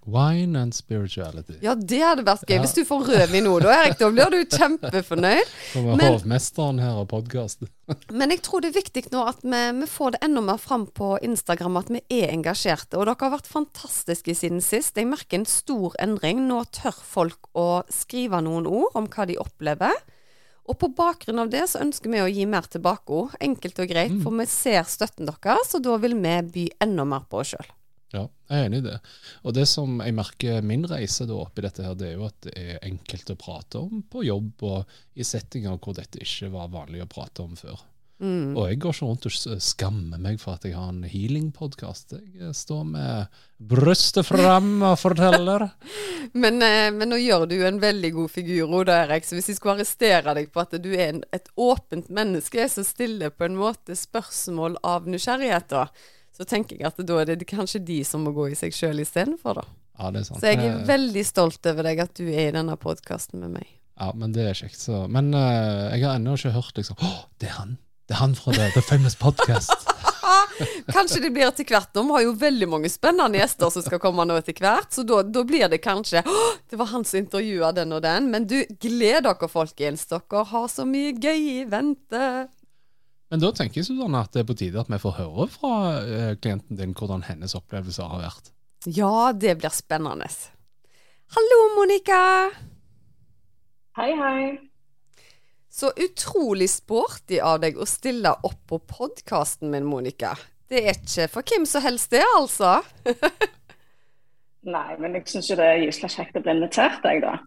Wine 0.10 0.58
and 0.58 0.74
spirituality. 0.74 1.60
Ja, 1.62 1.76
det 1.76 2.00
hadde 2.02 2.24
vært 2.26 2.46
gøy. 2.48 2.56
Ja. 2.56 2.62
Hvis 2.64 2.74
du 2.78 2.82
får 2.88 3.04
rødvin 3.12 3.46
nå, 3.46 3.54
da, 3.62 3.74
Erik, 3.84 3.98
da 4.00 4.10
blir 4.14 4.32
du 4.34 4.40
kjempefornøyd. 4.58 5.52
Som 5.74 5.90
er 5.94 6.04
hovmesteren 6.06 6.80
her 6.82 7.02
og 7.02 7.10
podkasten. 7.12 7.70
Men 8.20 8.34
jeg 8.34 8.42
tror 8.46 8.64
det 8.64 8.72
er 8.72 8.80
viktig 8.80 9.06
nå 9.14 9.26
at 9.30 9.44
vi, 9.44 9.62
vi 9.82 9.90
får 9.90 10.16
det 10.16 10.22
enda 10.26 10.44
mer 10.46 10.62
fram 10.62 10.88
på 10.96 11.12
Instagram, 11.26 11.82
at 11.82 11.92
vi 11.94 12.02
er 12.22 12.34
engasjerte. 12.34 12.98
Og 12.98 13.06
dere 13.06 13.18
har 13.22 13.36
vært 13.36 13.52
fantastiske 13.52 14.38
siden 14.40 14.64
sist. 14.66 14.98
Jeg 14.98 15.10
merker 15.10 15.42
en 15.42 15.50
stor 15.50 15.98
endring. 16.02 16.46
Nå 16.50 16.64
tør 16.80 16.96
folk 16.96 17.52
å 17.58 17.84
skrive 17.94 18.42
noen 18.46 18.70
ord 18.70 18.98
om 18.98 19.10
hva 19.12 19.28
de 19.30 19.38
opplever. 19.42 20.00
Og 20.70 20.78
på 20.78 20.92
bakgrunn 20.94 21.42
av 21.42 21.50
det 21.50 21.64
så 21.72 21.82
ønsker 21.82 22.12
vi 22.14 22.22
å 22.22 22.30
gi 22.30 22.46
mer 22.50 22.68
tilbakeord. 22.70 23.36
Enkelt 23.42 23.82
og 23.82 23.90
greit, 23.90 24.14
for 24.24 24.38
vi 24.38 24.46
ser 24.50 24.86
støtten 24.90 25.30
deres, 25.30 25.74
og 25.76 25.86
da 25.86 25.98
vil 26.02 26.14
vi 26.18 26.36
by 26.54 26.66
enda 26.86 27.06
mer 27.10 27.26
på 27.30 27.42
oss 27.42 27.56
sjøl. 27.56 27.70
Ja, 28.10 28.24
jeg 28.50 28.58
er 28.58 28.68
enig 28.70 28.82
i 28.82 28.88
det. 28.88 28.96
Og 29.46 29.54
det 29.54 29.68
som 29.70 30.00
jeg 30.02 30.16
merker 30.18 30.66
min 30.66 30.88
reise 30.90 31.28
da 31.30 31.38
oppi 31.38 31.62
dette, 31.66 31.86
her, 31.86 31.98
det 31.98 32.08
er 32.10 32.18
jo 32.18 32.26
at 32.26 32.40
det 32.48 32.56
er 32.58 32.82
enkelt 32.88 33.36
å 33.36 33.38
prate 33.38 33.84
om 33.84 34.02
på 34.10 34.26
jobb 34.26 34.66
og 34.66 34.98
i 35.14 35.28
settinger 35.28 35.78
hvor 35.78 35.98
dette 35.98 36.22
ikke 36.24 36.50
var 36.56 36.74
vanlig 36.74 37.04
å 37.06 37.12
prate 37.12 37.46
om 37.46 37.54
før. 37.60 37.86
Mm. 38.20 38.52
Og 38.58 38.66
jeg 38.68 38.80
går 38.84 38.96
ikke 38.96 39.08
rundt 39.08 39.26
og 39.30 39.62
skammer 39.64 40.20
meg 40.20 40.42
for 40.42 40.58
at 40.58 40.66
jeg 40.68 40.76
har 40.76 40.90
en 40.92 41.06
healing-podkast. 41.08 42.18
Jeg 42.36 42.56
står 42.58 42.82
med 42.90 43.38
brystet 43.72 44.28
fram 44.28 44.82
og 44.84 44.98
forteller. 45.00 45.70
Men, 46.42 46.60
eh, 46.62 46.92
men 46.94 47.10
nå 47.10 47.18
gjør 47.18 47.46
du 47.50 47.56
jo 47.56 47.66
en 47.66 47.80
veldig 47.82 48.10
god 48.14 48.30
figur, 48.30 48.74
Oda 48.76 49.00
Erik. 49.06 49.24
Så 49.26 49.34
hvis 49.38 49.48
jeg 49.50 49.58
skulle 49.58 49.80
arrestere 49.80 50.36
deg 50.38 50.52
på 50.54 50.62
at 50.62 50.76
du 50.78 50.92
er 50.92 51.16
en, 51.16 51.22
et 51.34 51.48
åpent 51.58 52.12
menneske 52.14 52.68
som 52.70 52.86
stiller 52.86 53.32
på 53.34 53.48
en 53.48 53.56
måte 53.58 53.96
spørsmål 53.98 54.76
av 54.86 55.08
nysgjerrighet, 55.10 55.72
da, 55.72 55.88
så 56.40 56.48
tenker 56.48 56.80
jeg 56.80 56.88
at 56.88 57.02
da 57.04 57.18
er 57.20 57.34
det 57.36 57.48
kanskje 57.50 57.82
de 57.84 58.00
som 58.08 58.24
må 58.24 58.32
gå 58.36 58.46
i 58.54 58.56
seg 58.56 58.72
sjøl 58.76 59.02
istedenfor, 59.04 59.60
da. 59.60 59.66
Ja, 60.00 60.12
det 60.16 60.22
er 60.22 60.30
sant. 60.30 60.40
Så 60.40 60.48
jeg 60.54 60.62
er 60.64 60.78
Eh, 60.78 60.86
veldig 60.88 61.26
stolt 61.28 61.66
over 61.68 61.84
deg 61.84 62.00
at 62.00 62.14
du 62.16 62.30
er 62.32 62.48
i 62.48 62.56
denne 62.56 62.78
podkasten 62.80 63.42
med 63.44 63.58
meg. 63.58 63.68
Ja, 64.00 64.14
men 64.16 64.32
det 64.32 64.46
er 64.48 64.56
kjekt. 64.56 64.80
Så. 64.80 65.04
Men 65.12 65.34
uh, 65.36 65.92
jeg 65.92 66.06
har 66.06 66.16
ennå 66.16 66.38
ikke 66.40 66.56
hørt 66.56 66.78
liksom 66.80 66.96
Å, 67.04 67.10
det 67.44 67.50
er 67.52 67.58
han! 67.58 67.78
Det 68.08 68.16
er 68.16 68.22
han 68.24 68.32
fra 68.40 68.54
The, 68.56 68.70
The 68.74 68.82
Famous 68.82 69.18
Podcast. 69.20 69.76
Kanskje 70.96 71.20
det 71.22 71.30
blir 71.36 71.46
etter 71.46 71.68
hvert. 71.68 71.92
De 71.94 72.02
har 72.10 72.24
jo 72.24 72.32
veldig 72.40 72.70
mange 72.72 72.90
spennende 72.90 73.38
gjester 73.38 73.70
som 73.74 73.84
skal 73.86 74.00
komme 74.02 74.26
nå 74.26 74.38
etter 74.40 74.56
hvert, 74.58 74.88
så 74.96 75.04
da, 75.06 75.20
da 75.22 75.44
blir 75.46 75.68
det 75.70 75.82
kanskje 75.84 76.24
«Å, 76.24 76.38
Det 76.72 76.80
var 76.80 76.90
han 76.94 77.06
som 77.06 77.20
intervjua 77.20 77.70
den 77.76 77.94
og 77.94 78.02
den. 78.08 78.32
Men 78.34 78.48
du, 78.50 78.58
gled 78.82 79.28
dere, 79.28 79.52
folkens. 79.52 80.08
Dere 80.10 80.46
har 80.54 80.68
så 80.72 80.88
mye 80.90 81.12
gøy 81.20 81.46
i 81.60 81.68
vente. 81.70 82.24
Men 83.30 83.44
da 83.44 83.52
tenker 83.54 83.82
jeg 83.82 83.90
Susanne, 83.92 84.24
at 84.26 84.34
det 84.34 84.42
er 84.42 84.48
på 84.50 84.56
tide 84.58 84.82
at 84.82 84.90
vi 84.90 84.98
får 85.02 85.20
høre 85.20 85.46
fra 85.54 85.74
eh, 86.02 86.32
klienten 86.42 86.80
din 86.80 86.96
hvordan 86.98 87.28
hennes 87.28 87.54
opplevelser 87.58 88.10
har 88.10 88.24
vært. 88.24 88.50
Ja, 88.90 89.30
det 89.38 89.60
blir 89.60 89.74
spennende. 89.76 90.30
Hallo, 91.36 91.60
Monica. 91.76 92.24
Hei, 94.00 94.10
hei. 94.18 94.42
Så 95.70 95.92
utrolig 95.94 96.72
sporty 96.74 97.38
av 97.44 97.60
deg 97.62 97.78
å 97.78 97.86
stille 97.86 98.32
opp 98.34 98.64
på 98.72 98.80
podkasten 98.90 99.70
min, 99.70 99.86
Monica. 99.86 100.34
Det 100.70 100.82
er 100.82 100.98
ikke 100.98 101.28
for 101.30 101.46
hvem 101.46 101.68
som 101.70 101.86
helst, 101.86 102.10
det, 102.16 102.26
altså. 102.38 102.80
Nei, 104.74 104.90
men 105.00 105.20
jeg 105.20 105.30
syns 105.30 105.52
jo 105.52 105.58
det 105.60 105.68
er 105.70 105.84
gyselig 105.86 106.16
kjekt 106.16 106.38
å 106.40 106.44
bli 106.46 106.56
invitert, 106.58 107.06
jeg, 107.06 107.22
da. 107.24 107.38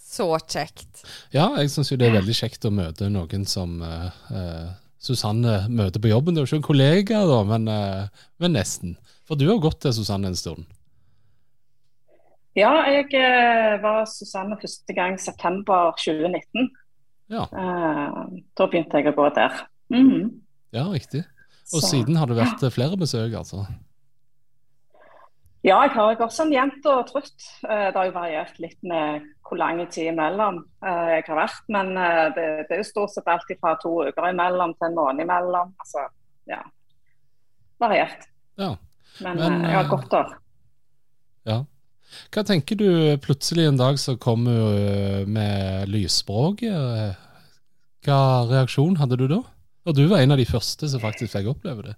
Så 0.00 0.26
kjekt. 0.40 1.04
Ja, 1.36 1.50
jeg 1.60 1.70
syns 1.70 1.92
jo 1.92 1.98
det 2.00 2.08
er 2.08 2.16
veldig 2.16 2.34
kjekt 2.40 2.64
å 2.66 2.72
møte 2.74 3.12
noen 3.12 3.44
som 3.48 3.76
eh, 3.84 4.22
eh, 4.32 4.70
Susanne 5.00 5.62
møter 5.72 6.00
på 6.04 6.10
jobben. 6.12 6.34
Det 6.36 6.42
er 6.42 6.44
jo 6.46 6.50
ikke 6.50 6.60
en 6.60 6.66
kollega, 6.68 7.22
da, 7.26 7.38
men, 7.48 7.68
eh, 7.72 8.08
men 8.38 8.52
nesten. 8.52 8.96
For 9.24 9.38
du 9.40 9.46
har 9.48 9.58
gått 9.62 9.80
til 9.80 9.94
Susanne 9.96 10.28
en 10.28 10.36
stund. 10.36 10.66
Ja, 12.58 12.72
jeg 12.90 13.06
eh, 13.14 13.76
var 13.82 14.04
Susanne 14.10 14.58
første 14.60 14.94
gang 14.96 15.16
september 15.22 15.92
2019. 16.00 16.70
Ja, 17.30 17.44
Eh, 17.54 18.16
da 18.58 18.66
begynte 18.66 18.98
jeg 18.98 19.06
å 19.12 19.14
gå 19.14 19.28
der. 19.36 19.60
Mm. 19.94 20.40
ja 20.74 20.82
riktig. 20.90 21.24
Og 21.72 21.80
Så- 21.80 21.90
siden 21.90 22.16
har 22.16 22.26
det 22.26 22.36
vært 22.36 22.64
flere 22.74 22.96
besøk, 22.98 23.32
altså. 23.38 23.66
Ja, 25.60 25.76
jeg 25.84 25.92
har 25.92 26.14
jeg 26.14 26.20
også 26.24 26.46
en 26.46 26.52
jevnt 26.54 26.86
og 26.88 27.02
trutt. 27.10 27.42
Eh, 27.68 27.88
det 27.90 27.96
har 27.98 28.06
jo 28.08 28.14
variert 28.16 28.60
litt 28.62 28.78
med 28.86 29.26
hvor 29.44 29.58
lang 29.60 29.82
tid 29.92 30.08
imellom 30.14 30.62
eh, 30.86 31.08
jeg 31.18 31.26
har 31.26 31.36
vært. 31.42 31.66
Men 31.68 31.90
eh, 32.00 32.28
det, 32.36 32.46
det 32.68 32.76
er 32.76 32.80
jo 32.80 32.86
stort 32.88 33.12
sett 33.12 33.28
alt 33.28 33.50
fra 33.60 33.74
to 33.82 33.92
uker 34.08 34.30
imellom 34.30 34.72
til 34.78 34.88
en 34.88 34.96
måned 34.96 35.26
imellom. 35.26 35.74
Altså, 35.84 36.06
ja. 36.48 36.62
Variert. 37.80 38.24
Ja. 38.60 38.72
Men, 39.20 39.36
Men, 39.36 39.60
jeg 39.66 39.76
har 39.76 39.90
godt 39.90 40.10
der. 40.14 40.32
ja. 41.50 41.60
Hva 42.34 42.42
tenker 42.42 42.74
du 42.74 42.88
plutselig 43.22 43.68
en 43.68 43.76
dag 43.78 43.98
så 44.02 44.16
kommer 44.18 45.26
med 45.30 45.86
lysspråk? 45.92 46.64
eh, 46.66 47.12
Hva 48.02 48.20
reaksjon 48.50 48.96
hadde 48.98 49.18
du 49.20 49.28
da? 49.30 49.42
Og 49.86 49.94
du 49.94 50.06
var 50.10 50.24
en 50.24 50.34
av 50.34 50.40
de 50.40 50.46
første 50.48 50.88
som 50.90 51.02
faktisk 51.02 51.36
fikk 51.36 51.52
oppleve 51.52 51.84
det. 51.90 51.94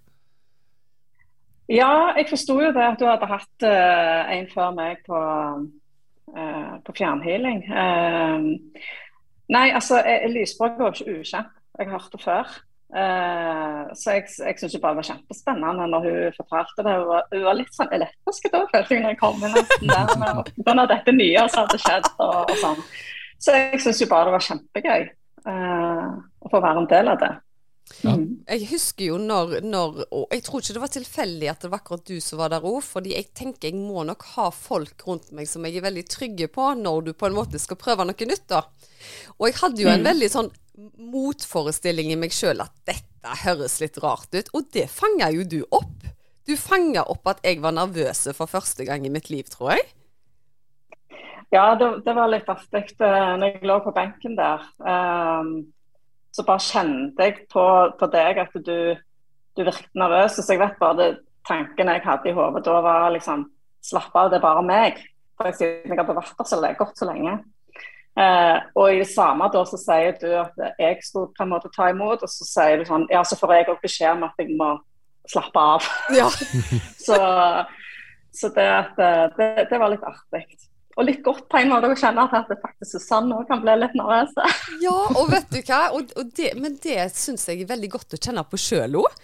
Ja, 1.70 2.12
jeg 2.16 2.26
forsto 2.30 2.56
jo 2.58 2.72
det 2.74 2.82
at 2.82 2.98
du 2.98 3.06
hadde 3.06 3.28
hatt 3.30 3.64
uh, 3.66 4.32
en 4.34 4.48
før 4.50 4.74
meg 4.74 5.04
på, 5.06 5.20
uh, 6.34 6.74
på 6.82 6.94
fjernhealing. 6.98 7.62
Uh, 7.70 8.90
nei, 9.52 9.68
altså, 9.70 10.00
eh, 10.02 10.26
var 10.58 10.74
jo 10.78 10.90
ikke 10.90 11.20
ukjent. 11.20 11.54
Jeg 11.78 11.88
har 11.88 11.98
hørt 11.98 12.12
det 12.12 12.22
før. 12.22 12.52
Så 12.92 14.12
jeg, 14.12 14.26
jeg 14.36 14.58
syns 14.60 14.74
det 14.74 14.80
var 14.82 14.98
kjempespennende 15.00 15.86
når 15.88 16.02
hun 16.04 16.34
fortalte 16.36 16.84
det. 16.84 16.96
Hun 16.98 17.06
var, 17.08 17.22
hun 17.32 17.44
var 17.46 17.56
litt 17.56 17.72
sånn 17.72 17.94
elektrisk 17.96 18.50
da, 18.52 18.60
følte 18.68 18.98
jeg 18.98 19.04
når 19.06 19.14
jeg 19.14 19.20
kom 19.22 19.40
inn 19.40 19.54
der 19.88 20.42
på 20.66 20.74
dette 20.90 21.14
nye 21.16 21.46
som 21.46 21.62
hadde 21.62 21.80
skjedd. 21.80 22.10
og, 22.18 22.52
og 22.52 22.60
sånn. 22.60 22.84
Så 23.40 23.56
jeg 23.56 23.80
syns 23.80 24.02
jo 24.04 24.10
bare 24.10 24.28
det 24.28 24.34
var 24.36 24.44
kjempegøy 24.44 25.08
å 25.48 26.52
få 26.52 26.60
være 26.60 26.82
en 26.82 26.90
del 26.92 27.14
av 27.14 27.24
det. 27.24 27.32
Ja. 28.02 28.14
Mm. 28.16 28.40
Jeg 28.48 28.68
husker 28.70 29.04
jo 29.04 29.16
når, 29.20 29.58
når 29.66 29.98
Og 30.16 30.30
jeg 30.32 30.42
tror 30.46 30.62
ikke 30.62 30.74
det 30.76 30.80
var 30.82 30.92
tilfeldig 30.94 31.48
at 31.50 31.64
det 31.64 31.70
var 31.70 31.82
akkurat 31.82 32.06
du 32.08 32.20
som 32.24 32.38
var 32.40 32.52
der 32.54 32.64
òg, 32.64 32.78
fordi 32.86 33.12
jeg 33.12 33.28
tenker 33.36 33.68
jeg 33.68 33.76
må 33.76 34.04
nok 34.08 34.22
ha 34.36 34.46
folk 34.54 35.02
rundt 35.06 35.30
meg 35.36 35.50
som 35.50 35.66
jeg 35.68 35.76
er 35.76 35.84
veldig 35.84 36.04
trygge 36.08 36.48
på 36.52 36.70
når 36.78 37.02
du 37.08 37.12
på 37.12 37.28
en 37.28 37.36
måte 37.36 37.60
skal 37.60 37.76
prøve 37.80 38.06
noe 38.08 38.28
nytt, 38.30 38.46
da. 38.48 38.62
Og 39.38 39.48
jeg 39.50 39.58
hadde 39.60 39.82
jo 39.84 39.90
en 39.92 40.00
Mm. 40.02 40.08
veldig 40.08 40.30
sånn 40.32 40.50
motforestilling 41.12 42.12
i 42.14 42.16
meg 42.16 42.32
sjøl 42.32 42.62
at 42.64 42.72
dette 42.88 43.36
høres 43.44 43.76
litt 43.82 43.98
rart 44.02 44.32
ut, 44.34 44.48
og 44.54 44.70
det 44.72 44.88
fanga 44.90 45.28
jo 45.34 45.44
du 45.44 45.60
opp. 45.70 46.06
Du 46.48 46.56
fanga 46.56 47.04
opp 47.06 47.26
at 47.30 47.42
jeg 47.44 47.60
var 47.62 47.74
nervøs 47.76 48.24
for 48.34 48.46
første 48.50 48.86
gang 48.88 49.04
i 49.06 49.12
mitt 49.12 49.28
liv, 49.30 49.44
tror 49.52 49.76
jeg. 49.76 49.84
Ja, 51.52 51.74
det, 51.76 51.90
det 52.06 52.14
var 52.16 52.30
litt 52.32 52.48
artig 52.48 52.94
eh, 52.98 53.32
når 53.36 53.44
jeg 53.58 53.68
lå 53.68 53.76
på 53.84 53.92
benken 53.94 54.34
der. 54.38 54.64
ehm, 54.88 55.52
så 56.32 56.44
bare 56.48 56.64
kjente 56.64 57.28
jeg 57.28 57.46
på, 57.52 57.64
på 57.98 58.08
deg 58.12 58.40
at 58.40 58.54
du, 58.64 58.76
du 59.56 59.62
virket 59.62 59.92
nervøs. 59.98 60.38
Så 60.38 60.54
jeg 60.54 60.62
vet 60.62 60.78
bare 60.80 60.98
det 60.98 61.10
tanken 61.48 61.90
jeg 61.90 62.04
hadde 62.04 62.30
i 62.30 62.36
hodet 62.36 62.64
da 62.66 62.78
var 62.84 63.10
liksom 63.14 63.48
Slapp 63.82 64.14
av, 64.14 64.28
det 64.30 64.36
er 64.38 64.44
bare 64.44 64.60
meg. 64.62 64.98
For 65.34 65.48
jeg, 65.50 65.56
siden 65.58 65.90
jeg 65.90 65.98
hadde 65.98 66.14
vært 66.14 66.36
der 66.38 66.46
så 66.46 66.58
lenge, 66.62 66.78
godt 66.78 67.00
så 67.00 67.08
lenge. 67.08 67.32
Eh, 68.14 68.58
og 68.78 68.92
i 68.92 69.00
det 69.00 69.08
samme 69.10 69.48
da 69.50 69.62
så 69.66 69.78
sier 69.80 70.12
du 70.20 70.28
at 70.38 70.60
jeg 70.78 71.00
skulle 71.02 71.32
på 71.34 71.42
en 71.42 71.50
måte 71.50 71.70
ta 71.74 71.88
imot, 71.90 72.22
og 72.22 72.30
så 72.30 72.46
sier 72.46 72.78
du 72.78 72.86
sånn 72.86 73.08
Ja, 73.10 73.24
så 73.26 73.34
får 73.40 73.56
jeg 73.56 73.66
òg 73.72 73.80
beskjed 73.82 74.20
om 74.20 74.22
at 74.28 74.38
jeg 74.38 74.54
må 74.54 74.68
slappe 75.32 75.64
av. 75.74 75.88
Ja. 76.14 76.28
Så, 77.06 77.18
så 78.30 78.48
det, 78.54 78.68
at, 78.70 79.02
eh, 79.02 79.24
det, 79.34 79.48
det 79.72 79.82
var 79.82 79.90
litt 79.90 80.06
artig. 80.06 80.44
Og 80.92 81.06
litt 81.08 81.22
godt 81.24 81.46
på 81.48 81.56
en 81.56 81.70
måte 81.72 81.88
å 81.88 81.94
kjenne 81.96 82.26
at 82.28 82.50
det 82.50 82.58
faktisk 82.60 82.98
Susanne 82.98 83.32
òg 83.38 83.46
kan 83.48 83.62
bli 83.62 83.72
litt 83.80 83.94
nervøs. 83.96 84.34
Ja, 84.82 84.92
og 85.16 85.30
vet 85.32 85.48
du 85.54 85.60
hva? 85.64 85.78
Og, 85.96 86.10
og 86.20 86.32
det, 86.36 86.50
men 86.60 86.74
det 86.84 86.98
syns 87.16 87.46
jeg 87.48 87.62
er 87.62 87.70
veldig 87.70 87.88
godt 87.94 88.16
å 88.16 88.20
kjenne 88.20 88.44
på 88.44 88.60
sjøl 88.60 88.98
òg. 89.00 89.14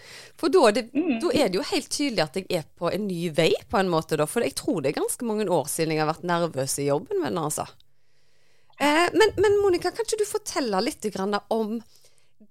For 0.41 0.49
da 0.55 0.63
er, 0.71 0.77
det, 0.79 0.85
Mm. 0.97 1.19
da 1.21 1.33
er 1.35 1.51
det 1.53 1.59
jo 1.61 1.67
helt 1.69 1.91
tydelig 1.93 2.25
at 2.25 2.39
jeg 2.41 2.47
er 2.61 2.65
på 2.79 2.89
en 2.93 3.05
ny 3.11 3.29
vei, 3.37 3.51
på 3.69 3.79
en 3.83 3.91
måte. 3.93 4.17
da. 4.17 4.25
For 4.27 4.41
jeg 4.47 4.57
tror 4.57 4.81
det 4.81 4.95
er 4.95 5.01
ganske 5.03 5.29
mange 5.29 5.45
år 5.53 5.69
siden 5.69 5.93
jeg 5.93 6.01
har 6.05 6.09
vært 6.15 6.25
nervøs 6.31 6.79
i 6.81 6.89
jobben 6.89 7.21
min, 7.25 7.37
altså. 7.43 7.67
Eh, 8.81 9.09
men, 9.13 9.33
men 9.37 9.61
Monica, 9.61 9.91
kan 9.91 10.07
ikke 10.07 10.21
du 10.23 10.27
fortelle 10.29 10.81
litt 10.87 11.05
grann 11.13 11.35
om 11.53 11.81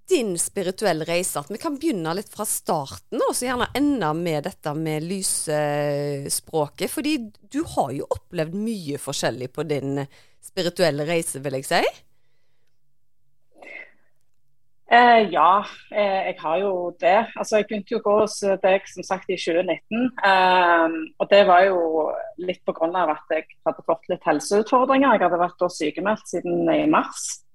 din 0.09 0.37
spirituelle 0.39 1.05
reise? 1.07 1.39
At 1.39 1.51
vi 1.51 1.59
kan 1.61 1.77
begynne 1.79 2.15
litt 2.17 2.31
fra 2.31 2.45
starten, 2.47 3.21
og 3.21 3.35
så 3.35 3.49
gjerne 3.49 3.69
ende 3.77 4.09
med 4.17 4.47
dette 4.47 4.73
med 4.77 5.05
lysspråket. 5.07 6.91
Fordi 6.91 7.17
du 7.51 7.61
har 7.75 7.93
jo 7.95 8.09
opplevd 8.17 8.57
mye 8.57 8.99
forskjellig 9.01 9.51
på 9.55 9.67
din 9.67 10.03
spirituelle 10.43 11.07
reise, 11.07 11.41
vil 11.43 11.59
jeg 11.59 11.69
si. 11.69 11.81
Eh, 14.87 15.25
ja, 15.33 15.65
eh, 15.91 16.29
jeg 16.29 16.37
har 16.39 16.59
jo 16.61 16.73
det. 16.99 17.17
Altså, 17.35 17.57
jeg 17.57 17.67
begynte 17.67 17.91
jo 17.91 17.99
å 17.99 18.05
gå 18.05 18.13
hos 18.21 18.37
deg 18.63 18.85
som 18.87 19.03
sagt 19.03 19.27
i 19.27 19.35
2019. 19.35 20.05
Eh, 20.29 20.95
og 21.19 21.27
det 21.33 21.41
var 21.49 21.65
jo 21.67 21.81
litt 22.39 22.63
pga. 22.63 22.87
at 23.11 23.35
jeg 23.35 23.49
hadde 23.67 23.83
fått 23.83 24.07
litt 24.07 24.23
helseutfordringer. 24.23 25.17
Jeg 25.17 25.27
hadde 25.27 25.43
vært 25.43 25.67
sykemeldt 25.75 26.31
siden 26.31 26.71
i 26.71 26.85
mars 26.87 27.46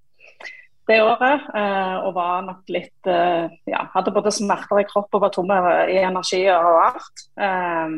det 0.93 1.01
året. 1.05 1.47
Eh, 1.57 1.97
og 2.07 2.15
var 2.17 2.45
nok 2.47 2.73
litt 2.73 3.11
eh, 3.11 3.49
Ja, 3.71 3.87
hadde 3.95 4.15
både 4.15 4.33
smerter 4.35 4.83
i 4.83 4.89
kroppen 4.89 5.19
og 5.19 5.25
var 5.27 5.33
tom 5.35 5.51
i 5.53 5.99
energi 6.03 6.45
og 6.53 6.79
alt. 6.87 7.25
Eh, 7.41 7.97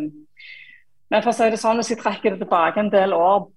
men 1.13 1.23
for 1.23 1.33
å 1.33 1.37
si 1.37 1.51
det 1.53 1.61
sånn, 1.61 1.81
hvis 1.81 1.95
jeg 1.95 2.03
trekker 2.03 2.35
det 2.35 2.45
tilbake 2.45 2.81
en 2.83 2.93
del 2.93 3.15
år 3.17 3.49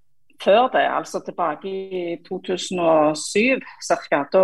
før 0.44 0.68
det, 0.70 0.84
altså 0.86 1.24
tilbake 1.26 1.66
i 1.66 2.02
2007 2.28 3.64
ca., 4.12 4.20
da 4.30 4.44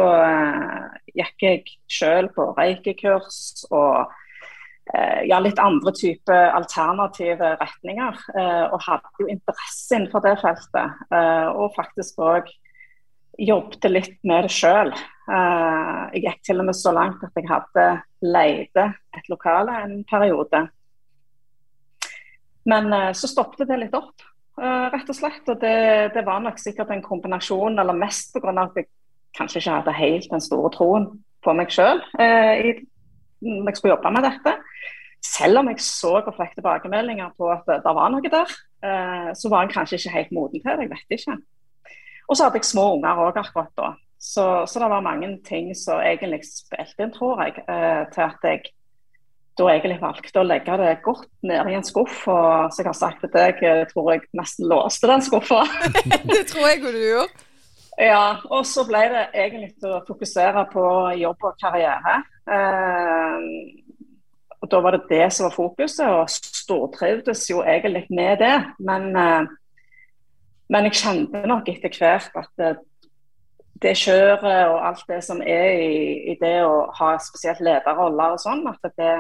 gikk 1.13 1.45
jeg 1.45 1.75
selv 1.91 2.31
på 2.33 2.47
reikekurs 2.57 3.67
og 3.69 4.09
ja, 5.29 5.37
litt 5.39 5.61
andre 5.61 5.93
type 5.95 6.33
alternative 6.57 7.53
retninger. 7.61 8.17
Og 8.73 8.81
hadde 8.87 9.21
jo 9.21 9.29
interesse 9.31 9.93
innenfor 9.93 10.25
det 10.25 10.33
feltet. 10.41 11.05
Og 11.53 11.77
faktisk 11.77 12.25
òg 12.25 12.49
jobbet 13.39 13.89
litt 13.91 14.17
med 14.27 14.45
det 14.47 14.53
sjøl. 14.53 14.93
Eh, 14.93 16.01
jeg 16.15 16.25
gikk 16.25 16.41
til 16.43 16.61
og 16.61 16.67
med 16.67 16.77
så 16.77 16.93
langt 16.95 17.23
at 17.25 17.37
jeg 17.39 17.49
hadde 17.49 17.87
leide 18.25 18.87
et 19.15 19.29
lokale 19.31 19.77
en 19.85 20.01
periode. 20.09 20.65
Men 22.69 22.87
uh, 22.95 23.11
så 23.11 23.27
stoppet 23.27 23.67
det 23.67 23.75
litt 23.81 23.95
opp, 23.97 24.23
uh, 24.55 24.87
rett 24.93 25.09
og 25.11 25.17
slett. 25.17 25.43
Og 25.51 25.59
det, 25.59 25.75
det, 26.15 26.23
var 26.23 26.39
nok 26.43 26.61
sikkert 26.61 26.93
en 26.95 27.03
kombinasjon, 27.03 27.75
eller 27.79 27.97
mest 27.97 28.31
pga. 28.35 28.53
at 28.63 28.79
jeg 28.79 28.87
kanskje 29.35 29.59
ikke 29.59 29.77
hadde 29.79 29.95
helt 29.97 30.29
den 30.31 30.43
store 30.43 30.71
troen 30.71 31.09
på 31.43 31.55
meg 31.57 31.71
sjøl 31.73 31.99
når 33.43 33.67
jeg 33.67 33.75
skulle 33.75 33.97
jobbe 33.97 34.11
med 34.15 34.23
dette. 34.23 34.53
Selv 35.23 35.59
om 35.59 35.67
jeg 35.67 35.81
så 35.83 36.13
og 36.21 36.35
fikk 36.37 36.53
tilbakemeldinger 36.55 37.33
på 37.35 37.49
at 37.51 37.67
det 37.67 37.95
var 37.97 38.13
noe 38.13 38.31
der, 38.31 38.53
så 39.35 39.51
var 39.51 39.65
jeg 39.65 39.73
kanskje 39.73 39.99
ikke 39.99 40.13
helt 40.13 40.31
moden 40.37 40.61
til 40.61 40.69
det. 40.69 40.85
Jeg 40.85 40.91
vet 40.93 41.17
ikke. 41.17 41.35
Og 42.27 42.37
så 42.37 42.45
hadde 42.45 42.61
jeg 42.61 42.69
små 42.69 42.87
unger 42.97 43.25
òg 43.27 43.41
akkurat 43.41 43.73
da. 43.79 43.93
Så, 44.23 44.43
så, 44.69 44.79
det 44.79 44.87
var 44.87 45.03
mange 45.03 45.27
ting 45.43 45.73
som 45.75 45.99
egentlig 45.99 46.45
spilte 46.47 47.03
inn, 47.03 47.11
tror 47.11 47.41
jeg, 47.43 47.57
til 48.13 48.23
at 48.23 48.45
jeg 48.47 48.61
da 49.59 49.69
egentlig 49.69 49.99
valgte 50.01 50.41
å 50.41 50.45
legge 50.47 50.77
det 50.81 50.93
godt 51.05 51.27
ned 51.45 51.69
i 51.69 51.75
en 51.77 51.85
skuff. 51.85 52.23
Og 52.31 52.71
så 52.73 52.81
jeg 52.81 52.89
har 52.89 52.97
sagt 52.97 53.21
til 53.21 53.33
deg, 53.33 53.59
jeg 53.61 53.89
tror 53.91 54.13
jeg 54.13 54.23
nesten 54.37 54.69
låste 54.71 55.09
den 55.11 55.25
skuffa. 55.25 55.65
det 56.33 56.45
tror 56.49 56.69
jeg 56.71 56.85
du 56.85 57.01
gjorde. 57.01 57.49
Ja, 58.01 58.39
og 58.49 58.65
så 58.65 58.85
ble 58.87 59.03
det 59.11 59.27
egentlig 59.37 59.75
å 59.85 60.01
fokusere 60.07 60.65
på 60.71 60.83
jobb 61.19 61.45
og 61.45 61.59
karriere. 61.61 62.21
Eh, 62.49 63.43
og 64.63 64.71
Da 64.71 64.79
var 64.81 64.95
det 64.95 65.09
det 65.11 65.27
som 65.35 65.49
var 65.49 65.53
fokuset, 65.53 66.07
og 66.07 66.31
stortrivdes 66.31 67.45
jo 67.51 67.61
egentlig 67.61 68.07
med 68.09 68.39
det. 68.41 68.55
Men, 68.79 69.15
eh, 69.15 69.43
men 70.71 70.87
jeg 70.87 70.99
kjente 71.01 71.43
nok 71.49 71.69
etter 71.69 71.93
hvert 71.97 72.35
at 72.39 72.51
det, 72.59 72.71
det 73.83 73.95
kjøret 73.99 74.43
og 74.71 74.79
alt 74.87 75.05
det 75.09 75.19
som 75.25 75.41
er 75.41 75.69
i, 75.83 75.95
i 76.31 76.35
det 76.39 76.59
å 76.65 76.85
ha 76.99 77.13
spesielt 77.21 77.63
lederroller 77.63 78.35
og 78.35 78.41
sånn, 78.41 78.63
at 78.71 78.93
det, 78.97 79.13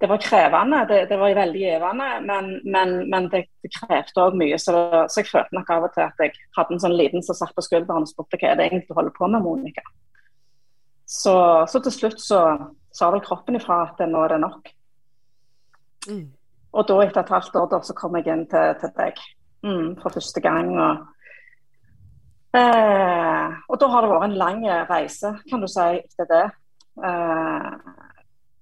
det 0.00 0.10
var 0.10 0.20
krevende. 0.22 0.82
Det, 0.90 0.98
det 1.10 1.18
var 1.20 1.38
veldig 1.38 1.62
givende, 1.62 2.08
men, 2.28 2.50
men, 2.64 2.96
men 3.10 3.30
det, 3.32 3.46
det, 3.64 3.72
krevde 3.78 4.26
òg 4.26 4.36
mye. 4.38 4.58
Så, 4.60 4.74
så, 5.08 5.22
jeg 5.22 5.30
følte 5.30 5.56
nok 5.56 5.72
av 5.74 5.88
og 5.88 5.94
til 5.96 6.04
at 6.06 6.22
jeg 6.22 6.36
hadde 6.58 6.76
en 6.76 6.84
sånn 6.84 6.98
liten 6.98 7.24
som 7.24 7.38
satt 7.38 7.54
på 7.56 7.64
skulderen 7.64 8.06
og 8.06 8.12
spurte 8.12 8.40
hva 8.40 8.52
er 8.52 8.60
det 8.60 8.68
egentlig 8.68 8.92
du 8.92 8.98
holder 8.98 9.16
på 9.16 9.30
med, 9.32 9.42
Monica. 9.46 9.86
Så, 11.08 11.34
så 11.72 11.80
til 11.80 11.94
slutt 11.94 12.20
så 12.20 12.42
sa 12.92 13.08
vel 13.14 13.24
kroppen 13.24 13.56
ifra 13.56 13.86
at 13.86 14.02
nå 14.04 14.26
er 14.26 14.34
det 14.34 14.42
nok. 14.44 14.70
Mm. 16.08 16.26
Og 16.76 16.84
da 16.86 17.00
etter 17.02 17.24
et 17.24 17.32
halvt 17.32 17.56
år 17.56 17.68
da, 17.72 17.80
så 17.82 17.96
kom 17.96 18.16
jeg 18.18 18.28
inn 18.28 18.44
til, 18.50 18.74
til 18.82 18.92
deg 18.98 19.22
mm, 19.66 19.96
for 20.02 20.14
første 20.14 20.40
gang. 20.44 20.72
og 20.78 21.06
eh, 22.58 23.46
og 23.68 23.80
da 23.80 23.88
har 23.92 24.04
det 24.04 24.12
vært 24.12 24.28
en 24.28 24.38
lang 24.40 24.62
reise, 24.90 25.34
kan 25.50 25.60
du 25.62 25.68
si, 25.70 25.88
etter 26.02 26.28
det. 26.30 26.44
Eh, 27.04 27.72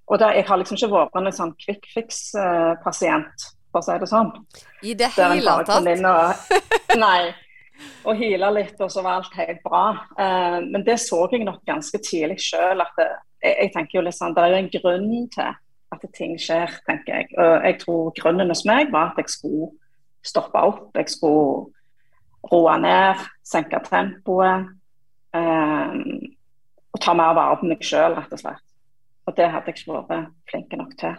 og 0.06 0.20
da, 0.22 0.30
Jeg 0.36 0.46
har 0.46 0.56
liksom 0.60 0.78
ikke 0.78 0.92
vært 0.92 1.18
en 1.18 1.32
sånn 1.34 1.54
quick 1.58 1.86
fix-pasient, 1.94 3.48
for 3.72 3.82
å 3.82 3.86
si 3.86 3.98
det 3.98 4.10
sånn. 4.10 4.30
I 4.86 4.94
det 4.94 5.10
hele 5.16 5.58
tatt? 5.66 5.88
Nei. 7.06 7.34
Og 8.06 8.16
hila 8.16 8.48
litt, 8.54 8.78
og 8.80 8.90
så 8.92 9.02
var 9.04 9.20
alt 9.20 9.34
helt 9.36 9.62
bra. 9.66 9.84
Eh, 10.18 10.58
men 10.64 10.84
det 10.86 10.98
så 11.02 11.26
jeg 11.32 11.44
nok 11.44 11.64
ganske 11.68 12.00
tidlig 12.00 12.38
sjøl. 12.40 12.80
Jeg, 12.96 13.16
jeg 13.42 13.72
tenker 13.74 13.98
jo 13.98 14.04
litt 14.06 14.16
sånn, 14.16 14.34
Det 14.36 14.44
er 14.44 14.54
jo 14.54 14.60
en 14.62 14.70
grunn 14.76 15.26
til 15.34 15.50
at 15.94 16.06
ting 16.16 16.36
skjer, 16.40 16.70
tenker 16.86 17.20
jeg. 17.20 17.34
Og 17.36 17.66
jeg 17.66 17.80
tror 17.82 18.14
grunnen 18.20 18.52
hos 18.52 18.64
meg 18.68 18.94
var 18.94 19.12
at 19.12 19.20
jeg 19.22 19.34
skulle 19.34 19.70
stoppe 20.26 20.62
opp. 20.68 20.90
Jeg 20.98 21.12
skulle 21.12 22.50
roe 22.50 22.76
ned, 22.82 23.22
senke 23.46 23.80
tempoet. 23.86 24.72
Eh, 25.36 25.94
og 26.96 27.02
ta 27.04 27.14
mer 27.16 27.34
vare 27.36 27.58
på 27.60 27.68
meg 27.68 27.82
sjøl, 27.84 28.16
rett 28.16 28.32
og 28.32 28.40
slett. 28.40 28.62
Og 29.26 29.34
det 29.36 29.48
hadde 29.52 29.72
jeg 29.72 29.80
ikke 29.80 29.96
vært 29.96 30.28
flink 30.48 30.76
nok 30.78 30.92
til, 31.00 31.16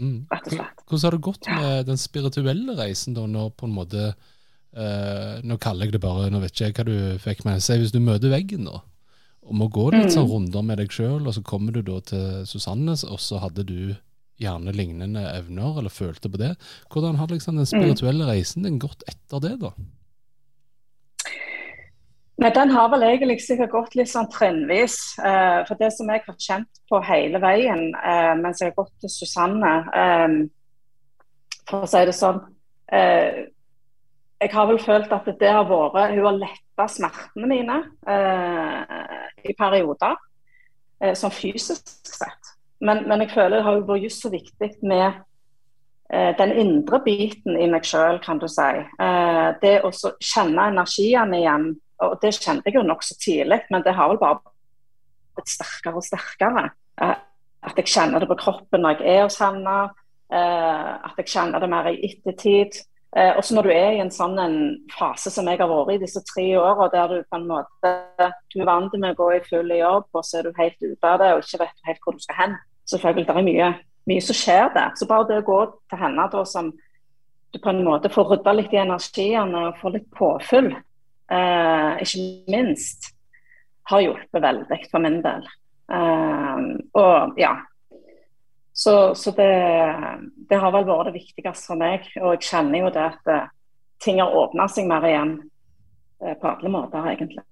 mm. 0.00 0.16
rett 0.32 0.48
og 0.48 0.56
slett. 0.56 0.86
Hvordan 0.88 1.04
har 1.04 1.16
det 1.16 1.26
gått 1.26 1.50
med 1.52 1.90
den 1.90 2.00
spirituelle 2.00 2.78
reisen, 2.78 3.16
da, 3.16 3.26
når 3.30 3.52
på 3.58 3.68
en 3.68 3.76
måte 3.76 4.06
eh, 4.08 5.34
Nå 5.44 5.58
kaller 5.62 5.86
jeg 5.86 5.98
det 5.98 6.02
bare, 6.02 6.30
nå 6.32 6.40
vet 6.42 6.54
ikke 6.54 6.70
jeg 6.70 6.76
hva 6.78 6.86
du 6.88 6.96
fikk 7.22 7.44
med 7.44 7.60
deg. 7.60 7.84
Hvis 7.84 7.94
du 7.94 8.00
møter 8.02 8.32
veggen 8.32 8.64
nå, 8.66 8.80
og 9.44 9.58
må 9.60 9.68
gå 9.68 9.90
litt 9.92 10.14
sånn 10.14 10.24
mm. 10.24 10.32
runder 10.32 10.64
med 10.64 10.80
deg 10.80 10.96
sjøl, 10.96 11.20
og 11.20 11.36
så 11.36 11.44
kommer 11.44 11.76
du 11.76 11.82
da 11.84 12.00
til 12.08 12.48
Susanne, 12.48 12.96
og 12.96 13.20
så 13.20 13.42
hadde 13.44 13.66
du 13.68 13.78
gjerne 14.40 14.74
lignende 14.74 15.22
evner, 15.30 15.78
eller 15.78 15.92
følte 15.92 16.30
på 16.30 16.40
det. 16.40 16.54
Hvordan 16.92 17.20
har 17.20 17.30
liksom 17.30 17.60
den 17.60 17.68
spirituelle 17.68 18.26
reisen 18.28 18.66
din 18.66 18.80
gått 18.82 19.04
etter 19.10 19.42
det, 19.44 19.56
da? 19.62 19.74
Nei, 22.42 22.50
Den 22.50 22.72
har 22.74 22.88
vel 22.90 23.04
egentlig 23.06 23.38
sikkert 23.44 23.70
gått 23.70 23.94
litt 23.94 24.10
sånn 24.10 24.26
trinnvis. 24.32 24.96
Eh, 25.22 25.60
for 25.68 25.78
det 25.78 25.92
som 25.94 26.10
jeg 26.10 26.24
har 26.26 26.38
kjent 26.46 26.80
på 26.90 26.98
hele 27.06 27.38
veien 27.42 27.92
eh, 27.94 28.32
mens 28.40 28.62
jeg 28.62 28.72
har 28.72 28.80
gått 28.80 28.94
til 29.04 29.12
Susanne, 29.12 29.74
eh, 29.94 30.38
for 31.70 31.86
å 31.86 31.88
si 31.88 32.02
det 32.04 32.12
sånn 32.12 32.42
uh, 32.92 33.36
Jeg 34.42 34.50
har 34.52 34.66
vel 34.68 34.80
følt 34.82 35.12
at 35.16 35.30
det 35.40 35.48
har 35.48 35.64
vært 35.64 36.12
Hun 36.12 36.26
har 36.26 36.36
letta 36.36 36.84
smertene 36.92 37.48
mine 37.48 37.78
i 39.48 39.54
perioder, 39.56 40.18
sånn 41.16 41.32
fysisk 41.32 41.88
sett. 42.04 42.43
Men, 42.84 43.06
men, 43.08 43.24
jeg 43.24 43.32
føler 43.32 43.58
det 43.58 43.64
har 43.64 43.86
vært 43.88 44.04
just 44.04 44.24
så 44.24 44.30
viktig 44.32 44.74
med 44.84 45.22
den 46.38 46.52
indre 46.60 46.98
biten 47.00 47.56
i 47.56 47.64
meg 47.72 47.86
sjøl, 47.88 48.18
kan 48.22 48.38
du 48.38 48.44
si. 48.46 48.66
det 49.62 49.72
å 49.82 49.90
kjenne 50.20 50.66
energiene 50.68 51.38
igjen 51.40 51.64
og 52.02 52.16
det 52.22 52.32
kjente 52.36 52.68
jeg 52.68 52.78
jo 52.78 52.86
nokså 52.86 53.16
tidlig, 53.22 53.60
men 53.70 53.84
det 53.84 53.94
har 53.94 54.10
vel 54.10 54.20
bare 54.20 54.40
blitt 55.36 55.52
sterkere 55.52 56.00
og 56.00 56.06
sterkere. 56.06 56.64
Eh, 57.02 57.14
at 57.64 57.78
jeg 57.80 57.92
kjenner 57.94 58.22
det 58.22 58.30
på 58.30 58.40
kroppen 58.40 58.84
når 58.84 58.98
jeg 58.98 59.14
er 59.14 59.22
hos 59.26 59.38
henne. 59.42 59.76
Eh, 60.34 60.90
at 61.06 61.22
jeg 61.22 61.30
kjenner 61.36 61.62
det 61.62 61.70
mer 61.70 61.88
i 61.92 61.96
ettertid. 62.08 62.80
Eh, 63.14 63.30
også 63.38 63.54
når 63.54 63.68
du 63.68 63.72
er 63.72 63.90
i 63.94 64.02
en 64.02 64.12
sånn 64.12 64.34
en 64.42 64.58
fase 64.90 65.30
som 65.30 65.46
jeg 65.46 65.60
har 65.60 65.70
vært 65.70 65.94
i 65.94 66.00
disse 66.02 66.22
tre 66.32 66.48
åra, 66.58 66.90
der 66.92 67.12
du 67.12 67.18
på 67.30 67.38
en 67.38 67.48
måte 67.50 67.94
du 68.50 68.60
er 68.60 68.68
vant 68.68 68.94
med 68.98 69.14
å 69.14 69.20
gå 69.22 69.30
i 69.36 69.42
full 69.46 69.70
jobb, 69.70 70.08
og 70.12 70.26
så 70.26 70.40
er 70.40 70.48
du 70.48 70.58
helt 70.58 70.80
ute 70.82 71.10
av 71.10 71.20
det 71.22 71.32
og 71.34 71.44
ikke 71.44 71.62
vet 71.62 71.86
helt 71.88 72.02
hvor 72.02 72.16
du 72.16 72.24
skal 72.24 72.40
hen. 72.42 72.56
Selvfølgelig, 72.90 73.26
det 73.28 73.36
er 73.36 73.46
mye, 73.46 73.68
mye 74.10 74.24
som 74.24 74.38
skjer 74.38 74.72
der. 74.74 74.94
Så 74.98 75.08
bare 75.10 75.28
det 75.30 75.40
å 75.42 75.46
gå 75.46 75.60
til 75.90 76.00
henne 76.00 76.28
da 76.32 76.44
som 76.48 76.72
du 77.54 77.60
på 77.62 77.70
en 77.70 77.84
måte 77.86 78.10
får 78.10 78.32
rydda 78.32 78.54
litt 78.56 78.72
i 78.74 78.80
energiene 78.82 79.68
og 79.68 79.78
får 79.78 79.94
litt 79.94 80.08
påfyll, 80.16 80.72
eh, 81.30 82.02
ikke 82.02 82.24
minst, 82.50 83.12
har 83.90 84.02
hjulpet 84.02 84.42
veldig 84.42 84.80
for 84.90 85.04
min 85.04 85.20
del. 85.24 85.46
Eh, 85.92 86.64
og 86.98 87.40
ja. 87.40 87.54
Så, 88.74 89.14
så 89.14 89.30
det, 89.30 89.52
det, 90.50 90.58
har 90.58 90.72
vel 90.74 90.86
vært 90.88 91.12
det 91.12 91.20
viktigste 91.20 91.68
for 91.70 91.78
meg. 91.78 92.08
Og 92.18 92.34
jeg 92.34 92.48
kjenner 92.48 92.80
jo 92.82 92.88
det 92.90 93.04
at 93.06 93.28
uh, 93.30 93.52
ting 94.02 94.18
har 94.18 94.34
åpna 94.34 94.66
seg 94.66 94.88
mer 94.90 95.06
igjen 95.06 95.36
på 96.18 96.50
alle 96.50 96.70
måter, 96.72 97.10
egentlig. 97.12 97.44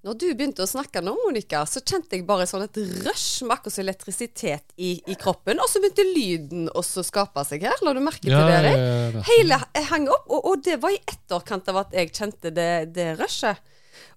Når 0.00 0.16
du 0.16 0.30
begynte 0.32 0.64
å 0.64 0.68
snakke 0.68 1.02
nå, 1.04 1.12
Monica, 1.26 1.60
så 1.68 1.82
kjente 1.84 2.16
jeg 2.16 2.24
bare 2.28 2.46
sånn 2.48 2.62
et 2.64 2.78
rush 3.04 3.42
med 3.44 3.52
akkurat 3.58 3.82
elektrisitet 3.82 4.72
i, 4.80 4.94
i, 5.04 5.16
kroppen. 5.20 5.60
Og 5.60 5.68
så 5.68 5.82
begynte 5.82 6.06
lyden 6.06 6.70
også 6.72 7.02
å 7.02 7.08
skape 7.10 7.44
seg 7.44 7.66
her. 7.68 7.82
La 7.84 7.92
du 7.92 8.00
merke 8.00 8.24
til 8.24 8.32
det? 8.32 8.62
Ja, 8.64 8.70
ja, 8.72 9.10
ja, 9.12 9.24
Hele 9.28 9.60
hang 9.90 10.08
opp, 10.08 10.24
og, 10.30 10.40
og, 10.40 10.64
det 10.64 10.78
var 10.80 10.96
i 10.96 11.02
etterkant 11.04 11.68
av 11.68 11.82
at 11.82 11.98
jeg 11.98 12.14
kjente 12.16 12.54
det, 12.56 12.70
det 12.96 13.10
rushet. 13.20 13.60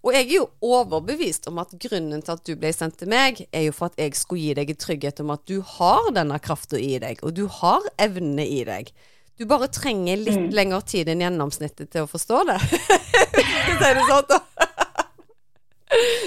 Og 0.04 0.16
jeg 0.16 0.30
er 0.30 0.38
jo 0.38 0.48
overbevist 0.64 1.50
om 1.52 1.60
at 1.60 1.76
grunnen 1.80 2.24
til 2.24 2.36
at 2.38 2.48
du 2.48 2.56
ble 2.60 2.72
sendt 2.76 3.02
til 3.02 3.12
meg, 3.12 3.44
er 3.52 3.68
jo 3.68 3.76
for 3.76 3.92
at 3.92 4.00
jeg 4.00 4.16
skulle 4.20 4.44
gi 4.44 4.56
deg 4.56 4.72
en 4.72 4.80
trygghet 4.80 5.20
om 5.24 5.34
at 5.36 5.44
du 5.52 5.58
har 5.76 6.08
denne 6.16 6.40
krafta 6.44 6.80
i 6.80 6.96
deg, 7.04 7.20
og 7.24 7.36
du 7.36 7.44
har 7.60 7.84
evnene 8.04 8.48
i 8.48 8.62
deg. 8.68 8.92
Du 9.38 9.46
bare 9.50 9.68
trenger 9.74 10.20
litt 10.20 10.38
mm. 10.38 10.52
lengre 10.54 10.82
tid 10.86 11.10
enn 11.10 11.24
gjennomsnittet 11.26 11.90
til 11.94 12.06
å 12.06 12.10
forstå 12.10 12.44
det. 12.52 12.60
Si 13.34 13.74
det 13.80 14.04
sånn, 14.06 14.28
da. 14.30 14.38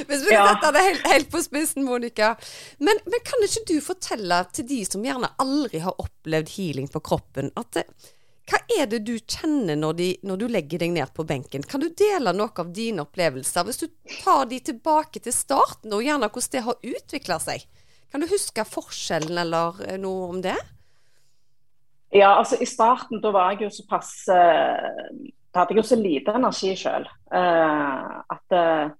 Hvis 0.06 0.24
vi 0.26 0.34
ja. 0.34 0.46
setter 0.48 0.74
det 0.74 0.82
helt, 0.82 1.06
helt, 1.10 1.30
på 1.30 1.40
spissen, 1.42 1.86
Monica. 1.86 2.34
Men, 2.78 2.98
men, 3.06 3.22
kan 3.26 3.44
ikke 3.46 3.64
du 3.68 3.76
fortelle 3.84 4.40
til 4.54 4.66
de 4.68 4.80
som 4.86 5.04
gjerne 5.06 5.30
aldri 5.42 5.80
har 5.84 5.96
opplevd 6.02 6.52
healing 6.56 6.90
på 6.90 7.02
kroppen, 7.06 7.52
at 7.58 7.80
hva 8.46 8.60
er 8.76 8.86
det 8.90 9.00
du 9.06 9.16
kjenner 9.18 9.78
når, 9.78 9.96
de, 9.98 10.08
når, 10.26 10.38
du 10.38 10.46
legger 10.54 10.82
deg 10.84 10.92
ned 10.94 11.10
på 11.14 11.26
benken? 11.26 11.64
Kan 11.66 11.82
du 11.82 11.88
dele 11.90 12.34
noe 12.36 12.54
av 12.62 12.70
dine 12.74 13.02
opplevelser? 13.02 13.66
Hvis 13.66 13.82
du 13.82 13.88
tar 14.20 14.46
de 14.50 14.60
tilbake 14.68 15.22
til 15.22 15.34
starten, 15.34 15.94
og 15.94 16.06
gjerne 16.06 16.30
hvordan 16.30 16.52
det 16.54 16.62
har 16.68 16.94
utvikla 16.94 17.40
seg. 17.42 17.66
Kan 18.12 18.22
du 18.22 18.30
huske 18.30 18.62
forskjellen 18.70 19.38
eller 19.42 19.82
eh, 19.88 19.98
noe 19.98 20.28
om 20.30 20.38
det? 20.44 20.54
Ja, 22.14 22.36
altså 22.38 22.58
i 22.62 22.68
starten 22.68 23.20
da 23.22 23.32
var 23.34 23.54
jeg 23.54 23.66
jo 23.66 23.72
såpass 23.74 24.12
uh, 24.30 24.84
Da 25.50 25.62
hadde 25.62 25.74
jeg 25.74 25.80
jo 25.80 25.88
så 25.88 25.98
lite 25.98 26.36
energi 26.36 26.70
sjøl. 26.78 27.08
Eh, 27.34 28.14
at 28.36 28.54
uh, 28.54 28.94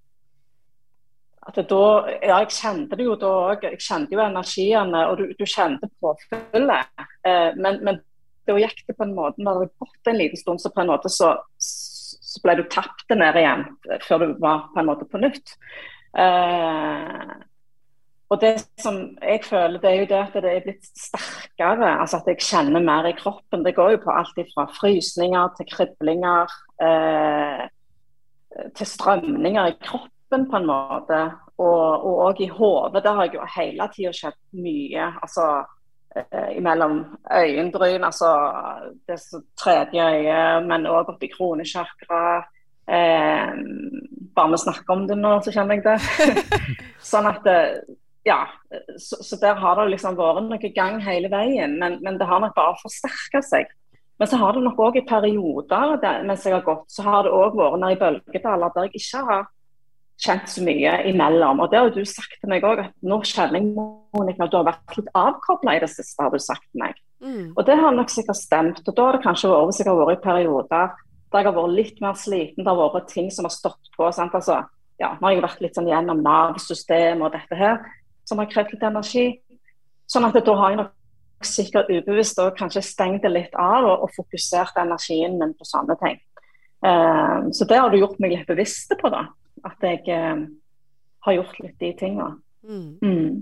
at 1.47 1.59
da, 1.69 1.83
ja, 2.19 2.41
jeg 2.41 2.51
kjente 2.57 2.97
det 2.99 3.05
jo 3.07 3.15
da 3.19 3.29
òg. 3.53 3.63
Jeg 3.63 3.79
kjente 3.79 4.15
jo 4.15 4.23
energiene, 4.23 5.03
og 5.07 5.21
du, 5.21 5.29
du 5.37 5.45
kjente 5.47 5.87
påfyllet. 6.03 6.89
Eh, 7.23 7.55
men, 7.55 7.79
men 7.87 8.01
da 8.47 8.57
gikk 8.59 8.83
det 8.87 8.95
på 8.97 9.05
en 9.05 9.13
måte 9.15 9.43
Når 9.43 9.61
det 9.61 9.67
hadde 9.67 9.85
gått 9.85 10.11
en 10.11 10.19
liten 10.19 10.41
stund, 10.41 10.63
så 10.63 10.71
på 10.75 10.83
en 10.83 10.91
måte 10.91 11.11
så, 11.11 11.33
så 11.59 12.43
ble 12.43 12.57
du 12.59 12.65
tapt 12.71 13.15
ned 13.15 13.39
igjen 13.39 13.63
før 14.03 14.25
du 14.25 14.33
var 14.43 14.67
på 14.73 14.81
en 14.81 14.89
måte 14.89 15.07
på 15.07 15.21
nytt. 15.23 15.55
Eh, 16.19 17.31
og 18.29 18.41
det 18.41 18.53
som 18.81 18.97
jeg 19.21 19.39
føler, 19.47 19.79
det 19.79 19.89
er 19.89 20.01
jo 20.01 20.07
det 20.09 20.19
at 20.19 20.33
det 20.43 20.51
er 20.51 20.65
blitt 20.65 20.87
sterkere. 20.99 21.93
altså 22.01 22.17
At 22.17 22.27
jeg 22.27 22.43
kjenner 22.43 22.83
mer 22.83 23.07
i 23.07 23.15
kroppen. 23.15 23.63
Det 23.65 23.75
går 23.75 23.91
jo 23.91 24.03
på 24.03 24.11
alt 24.11 24.39
fra 24.53 24.65
frysninger 24.79 25.53
til 25.57 25.69
kriblinger. 25.71 26.51
Eh, 26.83 27.63
til 28.75 28.87
strømninger 28.87 29.65
i 29.65 29.77
kroppen, 29.81 30.49
på 30.51 30.59
en 30.59 30.67
måte. 30.67 31.21
Og 31.57 32.05
òg 32.27 32.41
i 32.43 32.49
hodet. 32.51 33.03
Der 33.03 33.15
har 33.15 33.23
jeg 33.25 33.33
jo 33.37 33.47
hele 33.55 33.87
tida 33.95 34.11
skjedd 34.13 34.37
mye. 34.51 35.05
altså 35.21 35.45
eh, 36.15 36.57
Imellom 36.57 36.99
øyenbryn, 37.31 38.03
altså 38.03 38.33
det 39.07 39.21
tredje 39.57 40.03
øyet, 40.03 40.67
men 40.67 40.85
òg 40.85 41.13
oppi 41.13 41.31
kronesjakra. 41.31 42.43
Eh, 42.87 43.55
bare 44.35 44.51
vi 44.51 44.57
snakker 44.57 44.93
om 44.93 45.07
det 45.07 45.17
nå, 45.17 45.31
så 45.41 45.51
kjenner 45.51 45.79
jeg 45.79 45.87
det. 45.87 46.43
sånn 47.11 47.31
at 47.31 47.47
eh, 47.47 47.79
ja, 48.27 48.43
så, 48.99 49.19
så, 49.23 49.37
der 49.41 49.57
har 49.61 49.79
det 49.79 49.91
liksom 49.93 50.17
vært 50.19 50.45
noe 50.45 50.71
gang 50.75 50.99
hele 51.03 51.31
veien, 51.31 51.77
men, 51.81 51.99
men 52.03 52.19
det 52.19 52.27
har 52.27 52.41
nok 52.43 52.55
bare 52.57 52.77
forsterka 52.81 53.41
seg. 53.45 53.69
Men 54.17 54.29
så 54.29 54.39
har 54.41 54.55
det 54.55 54.63
nok 54.65 54.79
òg 54.81 54.97
i 54.97 55.05
perioder 55.05 55.97
der, 56.01 56.23
mens 56.25 56.45
jeg 56.45 56.55
har 56.55 56.65
gått, 56.65 56.87
så 56.89 57.05
har 57.05 57.25
det 57.25 57.33
òg 57.37 57.57
vært 57.57 57.79
nede 57.83 57.95
i 57.95 58.01
bølgedaler 58.01 58.73
der 58.73 58.87
jeg 58.87 59.01
ikke 59.03 59.23
har 59.27 59.45
kjent 60.17 60.49
så 60.49 60.63
mye 60.65 60.93
imellom. 61.11 61.61
Og 61.61 61.71
det 61.71 61.79
har 61.79 61.91
du 61.93 62.01
sagt 62.09 62.39
til 62.41 62.49
meg 62.49 62.65
òg, 62.65 62.81
at 62.87 62.95
nå 63.05 63.19
kjenner 63.21 63.61
jeg 63.61 63.89
Monica, 64.17 64.47
du 64.49 64.57
har 64.57 64.71
vært 64.71 64.97
litt 64.97 65.11
avkobla 65.17 65.77
i 65.77 65.83
det 65.83 65.91
siste, 65.93 66.17
har 66.23 66.33
du 66.33 66.41
sagt 66.41 66.65
til 66.65 66.81
meg. 66.81 66.97
Mm. 67.21 67.51
Og 67.53 67.61
det 67.65 67.77
har 67.77 67.93
nok 67.93 68.09
sikkert 68.13 68.39
stemt. 68.39 68.81
Og 68.83 68.97
da 68.97 69.05
har 69.05 69.17
det 69.17 69.25
kanskje 69.25 69.51
vært 69.53 69.69
hvis 69.69 69.83
jeg 69.83 69.89
har 69.91 70.01
vært 70.01 70.17
i 70.17 70.25
perioder 70.25 70.71
der 70.73 70.95
jeg 71.35 71.43
har 71.43 71.53
vært 71.57 71.75
litt 71.75 71.97
mer 72.01 72.15
sliten, 72.15 72.63
det 72.63 72.71
har 72.71 72.93
vært 72.95 73.09
ting 73.11 73.27
som 73.35 73.45
har 73.45 73.53
stått 73.53 73.89
på. 73.93 74.07
sant, 74.15 74.33
altså 74.33 74.61
ja, 74.97 75.11
nå 75.19 75.27
har 75.27 75.35
jeg 75.35 75.43
vært 75.43 75.59
litt 75.61 75.77
sånn 75.77 75.89
gjennom 75.89 76.23
Nav-systemet 76.25 77.25
og 77.27 77.35
dette 77.35 77.57
her 77.59 77.81
som 78.27 78.41
har 78.41 78.49
krevd 78.51 78.75
litt 78.75 78.85
energi. 78.87 79.25
Sånn 80.07 80.27
at 80.27 80.37
da 80.37 80.55
har 80.59 80.73
jeg 80.73 80.81
nok 80.81 80.93
sikkert 81.47 81.91
ubevisst 81.93 82.39
og 82.41 82.55
kanskje 82.57 82.83
stengt 82.85 83.25
det 83.25 83.31
litt 83.33 83.57
av 83.59 83.85
og, 83.85 84.07
og 84.07 84.13
fokusert 84.15 84.79
energien 84.81 85.37
min 85.39 85.53
på 85.57 85.67
sånne 85.67 85.97
ting. 86.01 86.17
Uh, 86.85 87.49
så 87.55 87.65
det 87.69 87.79
har 87.79 87.91
du 87.91 87.99
gjort 87.99 88.19
meg 88.21 88.35
litt 88.35 88.49
bevisst 88.49 88.93
på, 88.99 89.11
da. 89.13 89.25
At 89.65 89.81
jeg 89.85 90.03
uh, 90.13 90.43
har 91.25 91.39
gjort 91.39 91.63
litt 91.63 91.79
de 91.81 91.93
tingene. 91.99 92.35
Mm. 92.67 92.97
Mm. 92.99 93.35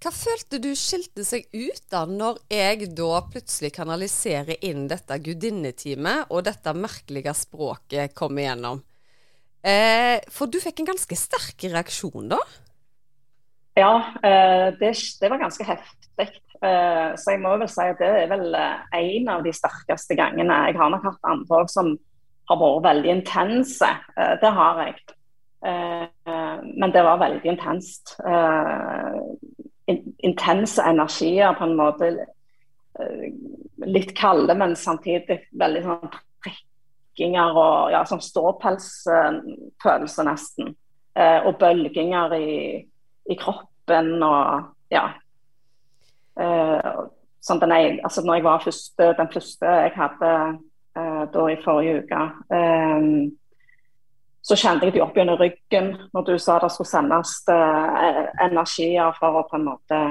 Hva 0.00 0.12
følte 0.14 0.60
du 0.62 0.70
skilte 0.78 1.24
seg 1.26 1.48
ut 1.52 1.82
da, 1.92 2.06
når 2.08 2.38
jeg 2.52 2.88
da 2.96 3.18
plutselig 3.28 3.74
kanaliserer 3.76 4.62
inn 4.64 4.86
dette 4.90 5.18
gudinnetimet, 5.20 6.30
og 6.32 6.46
dette 6.48 6.74
merkelige 6.76 7.34
språket 7.36 8.16
kom 8.16 8.40
igjennom? 8.40 8.80
Eh, 9.60 10.16
for 10.32 10.48
du 10.48 10.56
fikk 10.62 10.80
en 10.80 10.94
ganske 10.94 11.18
sterk 11.18 11.66
reaksjon 11.68 12.30
da? 12.32 12.40
Ja, 13.74 14.04
eh, 14.22 14.74
det, 14.78 14.94
det 15.20 15.30
var 15.30 15.38
ganske 15.38 15.64
heftig. 15.64 16.40
Eh, 16.62 17.16
så 17.16 17.30
jeg 17.32 17.40
må 17.40 17.56
vel 17.56 17.68
si 17.70 17.80
at 17.86 17.98
det 18.02 18.08
er 18.24 18.28
vel 18.30 18.54
eh, 18.58 18.78
en 18.98 19.28
av 19.36 19.44
de 19.46 19.52
sterkeste 19.54 20.14
gangene. 20.18 20.66
Jeg 20.68 20.78
har 20.80 20.90
nok 20.92 21.04
hatt 21.06 21.30
andre 21.30 21.58
som 21.70 21.86
har 22.50 22.58
vært 22.58 22.86
veldig 22.88 23.10
intense. 23.14 23.88
Det 24.42 24.50
har 24.56 24.74
jeg. 24.82 24.94
Men 25.62 26.90
det 26.90 27.02
var 27.06 27.20
veldig 27.20 27.46
intenst. 27.52 28.04
Intense 29.86 30.82
energier 30.82 31.54
på 31.54 31.64
en 31.68 31.76
måte. 31.78 32.26
Litt 33.86 34.10
kalde, 34.18 34.54
men 34.58 34.74
samtidig 34.74 35.46
veldig 35.62 35.82
sånn 35.84 36.10
prikkinger 36.42 37.54
og 37.54 37.94
ja, 37.94 38.02
sånn 38.10 38.26
ståpelsfølelse 38.26 40.22
nesten. 40.26 40.74
Og 41.46 41.54
bølginger 41.62 42.34
i 42.34 42.50
i 43.30 43.36
kroppen 43.38 44.22
og 44.26 44.70
ja. 44.90 45.06
Uh, 46.40 47.06
sånn 47.40 47.60
den, 47.62 47.74
jeg, 47.74 47.98
altså 48.04 48.24
når 48.24 48.38
jeg 48.38 48.46
var 48.46 48.64
første, 48.64 49.10
den 49.18 49.30
første 49.32 49.74
jeg 49.84 49.92
hadde 49.96 50.32
uh, 50.98 51.22
da 51.32 51.44
i 51.50 51.58
forrige 51.64 52.00
uke, 52.02 52.22
um, 52.54 53.28
så 54.40 54.56
kjente 54.56 54.88
jeg 54.88 54.96
det 54.96 55.04
opp 55.04 55.16
gjennom 55.18 55.38
ryggen 55.40 55.92
når 56.16 56.26
du 56.26 56.34
sa 56.40 56.56
det 56.62 56.70
skulle 56.72 56.88
sendes 56.88 57.34
uh, 57.52 58.26
energier 58.40 59.12
for 59.18 59.40
å 59.40 59.46
på 59.48 59.60
en 59.60 59.68
måte 59.68 60.02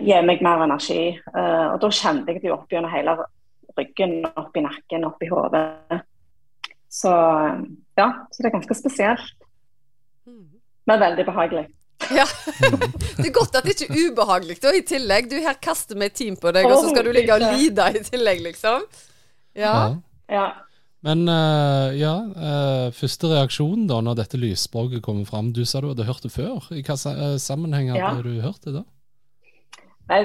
gi 0.00 0.16
meg 0.26 0.40
mer 0.42 0.64
energi. 0.64 1.12
og 1.30 1.76
da 1.78 1.88
kjente 1.94 2.32
jeg 2.32 2.40
det 2.42 2.50
opp 2.50 2.72
gjennom 2.72 2.90
hele 2.90 3.12
ryggen, 3.78 4.16
opp 4.26 4.56
i 4.58 4.64
nakken, 4.64 5.04
opp 5.06 5.22
i 5.22 5.28
hodet. 5.30 6.00
Så 6.90 7.12
ja, 8.00 8.08
så 8.32 8.40
det 8.40 8.48
er 8.48 8.54
ganske 8.56 8.74
spesielt. 8.74 9.46
Mm 10.26 10.59
men 10.88 11.04
veldig 11.04 11.28
behagelig. 11.28 11.66
Ja. 12.16 12.24
Det 13.20 13.26
er 13.28 13.34
godt 13.34 13.54
at 13.58 13.66
det 13.66 13.74
ikke 13.76 13.92
er 13.92 14.08
ubehagelig 14.08 14.56
da, 14.62 14.72
i 14.74 14.80
tillegg. 14.88 15.28
Du 15.30 15.36
her 15.44 15.58
kaster 15.62 15.98
med 16.00 16.14
team 16.16 16.38
på 16.40 16.50
deg, 16.56 16.64
og 16.66 16.80
så 16.80 16.94
skal 16.94 17.06
du 17.06 17.12
ligge 17.14 17.36
og 17.36 17.44
lide 17.44 17.86
i 17.92 18.02
tillegg, 18.06 18.40
liksom. 18.48 18.86
Ja. 19.58 19.74
ja. 20.32 20.46
Men 21.06 21.24
uh, 21.28 21.92
ja, 21.96 22.14
uh, 22.36 22.88
første 22.96 23.30
reaksjon 23.30 23.86
da 23.88 24.00
når 24.04 24.18
dette 24.20 24.40
lysspråket 24.40 25.04
kommer 25.04 25.28
fram. 25.28 25.52
Du 25.56 25.62
sa 25.68 25.80
du 25.80 25.90
hadde 25.92 26.08
hørt 26.08 26.24
det 26.24 26.32
før. 26.34 26.66
I 26.76 26.82
hva 26.84 26.96
uh, 26.96 27.36
sammenheng 27.40 27.92
hadde 27.92 28.02
ja. 28.02 28.24
du 28.24 28.42
hørt 28.44 28.64
det 28.66 28.74
da? 28.80 28.84
Nei, 30.10 30.24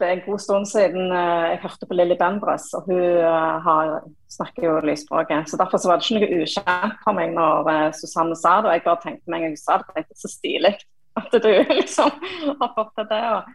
det 0.00 0.08
er 0.08 0.16
en 0.16 0.24
god 0.24 0.40
stund 0.42 0.66
siden 0.66 1.12
uh, 1.12 1.50
jeg 1.52 1.60
hørte 1.62 1.86
på 1.86 1.96
Lilly 1.96 2.16
Bendres, 2.18 2.70
og 2.76 2.88
hun 2.88 3.00
uh, 3.00 3.60
har, 3.66 3.98
snakker 4.32 4.66
jo 4.66 4.78
lysspråket. 4.84 5.48
Så 5.50 5.60
Derfor 5.60 5.78
så 5.78 5.90
var 5.90 6.00
det 6.00 6.08
ikke 6.08 6.20
noe 6.20 6.44
ukjent 6.44 7.02
for 7.04 7.16
meg 7.18 7.34
når 7.36 7.68
uh, 7.68 7.88
Susanne 7.96 8.36
sa 8.38 8.58
det. 8.60 8.70
og 8.70 8.76
Jeg 8.76 8.86
bare 8.86 9.02
tenkte 9.04 9.32
meg 9.32 9.40
en 9.40 9.48
gang 9.48 9.56
hun 9.56 9.62
sa 9.62 9.80
det, 9.80 9.90
tenkte 9.96 10.20
så 10.22 10.32
stilig 10.32 10.74
at 11.20 11.34
du 11.42 11.50
liksom 11.80 12.12
har 12.60 12.72
fått 12.76 12.94
til 12.96 13.10
det. 13.10 13.20
Og, 13.34 13.52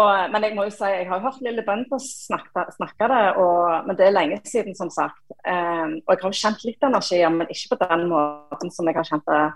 og, 0.00 0.10
men 0.32 0.46
jeg 0.48 0.56
må 0.56 0.66
jo 0.66 0.74
si, 0.74 0.90
jeg 0.92 1.08
har 1.08 1.22
hørt 1.24 1.40
Lilly 1.44 1.64
Bendres 1.66 2.10
snakke, 2.26 2.66
snakke 2.76 3.10
det, 3.12 3.22
og, 3.44 3.86
men 3.86 3.98
det 4.00 4.08
er 4.08 4.16
lenge 4.16 4.40
siden, 4.48 4.76
som 4.76 4.90
sagt. 4.92 5.22
Um, 5.46 5.98
og 6.04 6.12
jeg 6.12 6.22
har 6.22 6.28
jo 6.28 6.42
kjent 6.42 6.66
litt 6.66 6.90
energi, 6.90 7.22
men 7.32 7.54
ikke 7.54 7.74
på 7.76 7.82
den 7.86 8.06
måten 8.10 8.74
som 8.74 8.90
jeg 8.90 8.98
har 8.98 9.08
kjent 9.08 9.30
det 9.30 9.46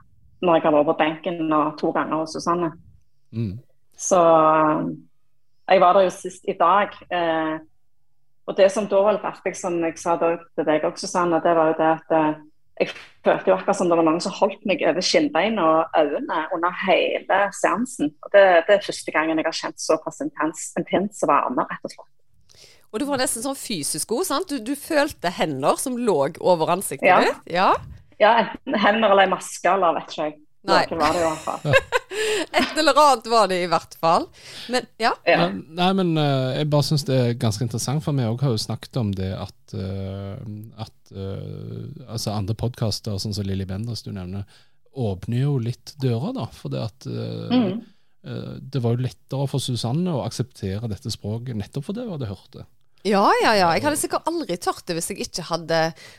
når 0.42 0.58
jeg 0.58 0.64
har 0.66 0.74
vært 0.74 0.88
på 0.90 0.98
benken 0.98 1.52
og 1.54 1.76
to 1.78 1.92
ganger 1.94 2.22
hos 2.24 2.34
Susanne. 2.34 2.72
Mm. 3.30 3.60
Så 3.98 4.18
jeg 5.68 5.80
var 5.82 5.96
der 5.96 6.08
jo 6.08 6.14
sist 6.14 6.48
i 6.48 6.56
dag. 6.58 6.94
Eh, 7.12 7.58
og 8.50 8.56
det 8.58 8.68
som 8.74 8.88
da 8.90 9.02
litt 9.12 9.26
artig, 9.26 9.54
som 9.56 9.78
jeg 9.84 9.98
sa 10.00 10.16
da 10.18 10.34
til 10.56 10.66
deg 10.66 10.86
også, 10.86 11.10
Sanne, 11.10 11.38
det 11.44 11.52
var 11.56 11.70
jo 11.72 11.76
det 11.78 11.90
at 11.92 12.16
eh, 12.18 12.40
jeg 12.82 12.90
følte 13.22 13.50
jo 13.50 13.54
akkurat 13.54 13.78
som 13.78 13.90
det 13.90 13.98
var 13.98 14.06
noen 14.06 14.22
som 14.22 14.34
holdt 14.34 14.64
meg 14.66 14.82
over 14.88 15.04
skinnbeina 15.04 15.66
og 15.68 15.98
øynene 15.98 16.40
under 16.56 16.74
hele 16.86 17.38
seansen. 17.54 18.10
Og 18.24 18.32
det, 18.34 18.42
det, 18.66 18.78
er 18.78 18.86
første 18.88 19.14
gangen 19.14 19.38
jeg 19.38 19.46
har 19.46 19.58
kjent 19.58 19.82
såpass 19.82 20.22
intens, 20.24 20.70
intens 20.80 21.22
varme, 21.28 21.66
rett 21.68 21.86
og 21.86 21.94
slett. 21.94 22.08
Og 22.92 23.00
du 23.00 23.06
var 23.08 23.22
nesten 23.22 23.44
sånn 23.44 23.56
fysisk 23.56 24.10
god, 24.10 24.26
sant? 24.28 24.50
Du, 24.50 24.60
du 24.60 24.74
følte 24.76 25.30
hender 25.32 25.78
som 25.80 25.94
lå 25.96 26.16
over 26.44 26.74
ansiktet 26.74 27.08
ja. 27.08 27.20
ditt? 27.24 27.52
Ja. 27.54 27.70
ja, 28.20 28.34
enten 28.42 28.76
hender 28.76 29.14
eller 29.14 29.28
ei 29.28 29.32
maske 29.32 29.70
eller 29.70 29.96
vet 30.00 30.10
ikke 30.12 30.26
jeg. 30.26 30.34
Nei. 30.62 30.82
Noe 30.90 30.98
var 31.00 31.14
det 31.16 31.22
i 31.22 31.26
hvert 31.26 31.42
fall. 31.42 31.76
Et 32.60 32.76
eller 32.78 32.98
annet 33.02 33.28
var 33.32 33.48
det 33.50 33.58
i 33.64 33.68
hvert 33.70 33.94
fall. 33.98 34.26
Men 34.70 34.86
ja. 35.00 35.12
ja. 35.26 35.46
Nei, 35.50 35.88
men 35.98 36.12
uh, 36.18 36.52
jeg 36.54 36.68
bare 36.70 36.86
syns 36.86 37.06
det 37.08 37.16
er 37.18 37.38
ganske 37.40 37.66
interessant, 37.66 38.04
for 38.04 38.14
vi 38.14 38.26
òg 38.28 38.44
har 38.44 38.54
jo 38.54 38.60
snakket 38.62 39.00
om 39.00 39.10
det 39.16 39.32
at, 39.34 39.74
uh, 39.74 40.36
at 40.84 41.14
uh, 41.16 41.80
altså 42.06 42.36
andre 42.36 42.56
podkaster, 42.58 43.18
sånn 43.18 43.34
som 43.34 43.48
Lilly 43.48 43.66
Benders 43.68 44.04
du 44.06 44.12
nevner, 44.14 44.46
åpner 44.92 45.42
jo 45.46 45.56
litt 45.62 45.96
dører, 46.02 46.36
da. 46.36 46.46
For 46.54 46.70
det 46.70 46.82
at 46.84 47.06
mm. 47.08 47.78
det 48.68 48.80
var 48.84 48.92
jo 48.92 49.06
lettere 49.06 49.46
for 49.48 49.64
Susanne 49.64 50.12
å 50.12 50.20
akseptere 50.26 50.90
dette 50.92 51.10
språket 51.10 51.56
nettopp 51.56 51.86
for 51.86 51.96
det 51.96 52.04
hun 52.04 52.12
hadde 52.18 52.28
hørt 52.28 52.58
det. 52.58 52.66
Ja, 53.02 53.32
ja, 53.42 53.50
ja. 53.58 53.68
Jeg 53.74 53.82
hadde 53.82 53.98
sikkert 53.98 54.28
aldri 54.30 54.54
tørt 54.62 54.84
det 54.86 54.94
hvis 54.94 55.08
jeg 55.10 55.24
ikke 55.24 55.42
hadde, 55.48 55.78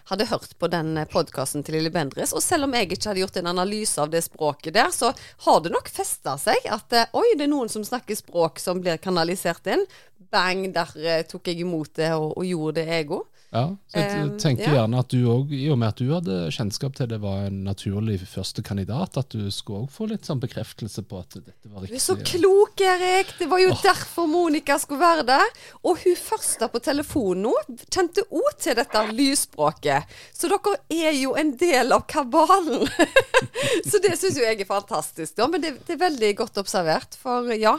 hadde 0.09 0.25
hørt 0.27 0.51
på 0.59 0.67
den 0.67 0.97
podkasten 1.13 1.63
til 1.63 1.77
Lille 1.77 1.93
Bendris. 1.95 2.33
Og 2.35 2.43
selv 2.43 2.67
om 2.67 2.75
jeg 2.75 2.89
ikke 2.89 3.07
hadde 3.07 3.21
gjort 3.21 3.39
en 3.39 3.47
analyse 3.53 4.01
av 4.03 4.11
det 4.11 4.19
språket 4.25 4.75
der, 4.75 4.89
så 4.91 5.13
har 5.45 5.61
det 5.63 5.71
nok 5.71 5.87
festa 5.87 6.35
seg 6.41 6.67
at 6.67 6.95
eh, 6.99 7.15
oi, 7.15 7.29
det 7.39 7.47
er 7.47 7.53
noen 7.53 7.71
som 7.71 7.85
snakker 7.87 8.19
språk 8.19 8.59
som 8.59 8.83
blir 8.83 8.99
kanalisert 8.99 9.71
inn. 9.71 9.87
Bang, 10.33 10.65
der 10.75 10.91
uh, 10.97 11.21
tok 11.29 11.47
jeg 11.47 11.63
imot 11.63 11.93
det 12.01 12.09
og, 12.17 12.33
og 12.35 12.47
gjorde 12.49 12.81
det, 12.81 12.87
jeg 12.91 13.07
òg. 13.15 13.32
Ja, 13.53 13.67
så 13.91 14.01
jeg 14.01 14.21
um, 14.25 14.29
tenker 14.41 14.65
ja. 14.65 14.71
gjerne 14.79 15.01
at 15.03 15.11
du 15.13 15.27
òg, 15.29 15.51
i 15.53 15.67
og 15.69 15.77
med 15.77 15.91
at 15.93 15.99
du 16.01 16.07
hadde 16.09 16.37
kjennskap 16.55 16.95
til 16.97 17.09
det 17.11 17.19
var 17.21 17.43
en 17.51 17.59
naturlig 17.67 18.15
første 18.25 18.63
kandidat, 18.65 19.19
at 19.19 19.29
du 19.29 19.51
skulle 19.53 19.83
òg 19.83 19.91
få 19.93 20.07
litt 20.09 20.25
sånn 20.25 20.41
bekreftelse 20.41 21.03
på 21.05 21.19
at 21.21 21.37
dette 21.37 21.69
var 21.69 21.85
riktig. 21.85 21.93
Du 21.93 21.99
er 21.99 22.05
så 22.05 22.15
klok, 22.17 22.81
Erik! 22.81 23.35
Det 23.37 23.49
var 23.51 23.61
jo 23.61 23.69
oh. 23.75 23.83
derfor 23.85 24.25
Monica 24.31 24.79
skulle 24.81 25.03
være 25.03 25.27
der. 25.29 25.53
Og 25.85 26.01
hun 26.01 26.17
første 26.17 26.69
på 26.73 26.81
telefonen 26.81 27.45
nå 27.45 27.53
kjente 27.93 28.25
òg 28.33 28.49
til 28.63 28.77
dette 28.79 29.05
lysspråket. 29.13 30.09
Så 30.33 30.49
dere 30.49 30.75
er 30.89 31.13
jo 31.19 31.35
en 31.37 31.53
del 31.59 31.93
av 31.93 32.07
kabalen. 32.09 32.87
så 33.89 34.01
det 34.01 34.15
syns 34.17 34.39
jo 34.39 34.47
jeg 34.47 34.63
er 34.63 34.69
fantastisk, 34.69 35.37
da. 35.37 35.49
Men 35.51 35.61
det, 35.61 35.75
det 35.85 35.97
er 35.97 36.05
veldig 36.07 36.33
godt 36.41 36.57
observert. 36.63 37.19
For 37.21 37.53
ja, 37.53 37.77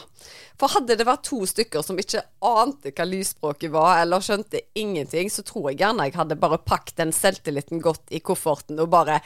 for 0.61 0.71
hadde 0.71 0.95
det 0.99 1.07
vært 1.09 1.27
to 1.27 1.41
stykker 1.49 1.83
som 1.83 1.99
ikke 1.99 2.23
ante 2.45 2.93
hva 2.95 3.07
lysspråket 3.09 3.73
var, 3.75 3.99
eller 4.05 4.23
skjønte 4.23 4.63
ingenting, 4.79 5.31
så 5.33 5.43
tror 5.47 5.63
jeg 5.72 5.81
gjerne 5.83 6.07
jeg 6.09 6.16
hadde 6.18 6.38
bare 6.40 6.61
pakket 6.62 7.00
den 7.00 7.12
selvtilliten 7.14 7.83
godt 7.85 8.12
i 8.14 8.20
kofferten 8.24 8.81
og 8.83 8.90
bare 8.92 9.18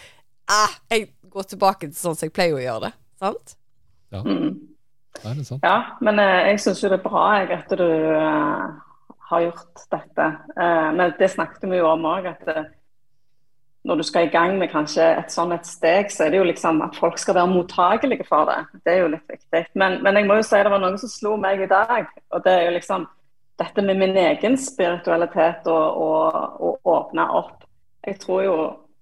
ah, 0.49 0.75
jeg 0.91 1.11
går 1.29 1.49
tilbake 1.53 1.89
til 1.89 1.99
sånn 1.99 2.17
som 2.17 2.29
jeg 2.29 2.35
pleier 2.37 2.57
å 2.57 2.63
gjøre 2.63 2.89
det. 2.89 2.93
Sant? 3.21 3.55
Ja. 4.15 4.23
Mm. 4.25 4.55
Ja, 5.19 5.33
det 5.33 5.43
er 5.43 5.47
sant. 5.49 5.65
Ja, 5.67 5.79
men 6.05 6.21
eh, 6.23 6.53
jeg 6.53 6.63
syns 6.63 6.83
jo 6.83 6.91
det 6.93 7.01
er 7.01 7.07
bra 7.09 7.25
jeg, 7.41 7.51
at 7.59 7.73
du 7.77 7.87
eh, 7.89 8.67
har 9.29 9.45
gjort 9.45 9.87
dette. 9.93 10.27
Eh, 10.57 10.91
men 10.97 11.15
det 11.19 11.31
snakket 11.33 11.69
vi 11.69 11.81
jo 11.81 11.89
om 11.91 12.07
òg, 12.09 12.29
at 12.31 12.53
eh, 12.53 12.71
når 13.89 14.01
du 14.01 14.05
skal 14.07 14.27
i 14.27 14.33
gang 14.33 14.57
med 14.61 14.71
kanskje 14.73 15.05
et 15.21 15.33
sånn 15.33 15.53
et 15.55 15.67
steg, 15.67 16.11
så 16.13 16.27
er 16.27 16.33
det 16.33 16.41
jo 16.41 16.49
liksom 16.49 16.81
at 16.85 16.97
folk 16.99 17.21
skal 17.21 17.39
være 17.39 17.53
mottagelige 17.53 18.27
for 18.29 18.49
det. 18.51 18.59
Det 18.85 18.95
er 18.95 19.05
jo 19.05 19.13
litt 19.15 19.31
viktig. 19.31 19.63
Men, 19.81 20.01
men 20.05 20.19
jeg 20.19 20.29
må 20.29 20.39
jo 20.39 20.47
si 20.47 20.61
det 20.61 20.73
var 20.73 20.83
noen 20.83 20.99
som 21.01 21.13
slo 21.13 21.37
meg 21.41 21.63
i 21.65 21.71
dag. 21.71 22.11
Og 22.35 22.45
det 22.45 22.55
er 22.55 22.67
jo 22.69 22.75
liksom 22.77 23.07
dette 23.59 23.83
med 23.83 23.99
min 23.99 24.17
egen 24.17 24.59
spiritualitet 24.61 25.67
og, 25.71 26.03
og, 26.03 26.61
og 26.63 26.93
åpne 26.93 27.25
opp. 27.41 27.65
Jeg 28.07 28.21
tror 28.23 28.45
jo 28.45 28.59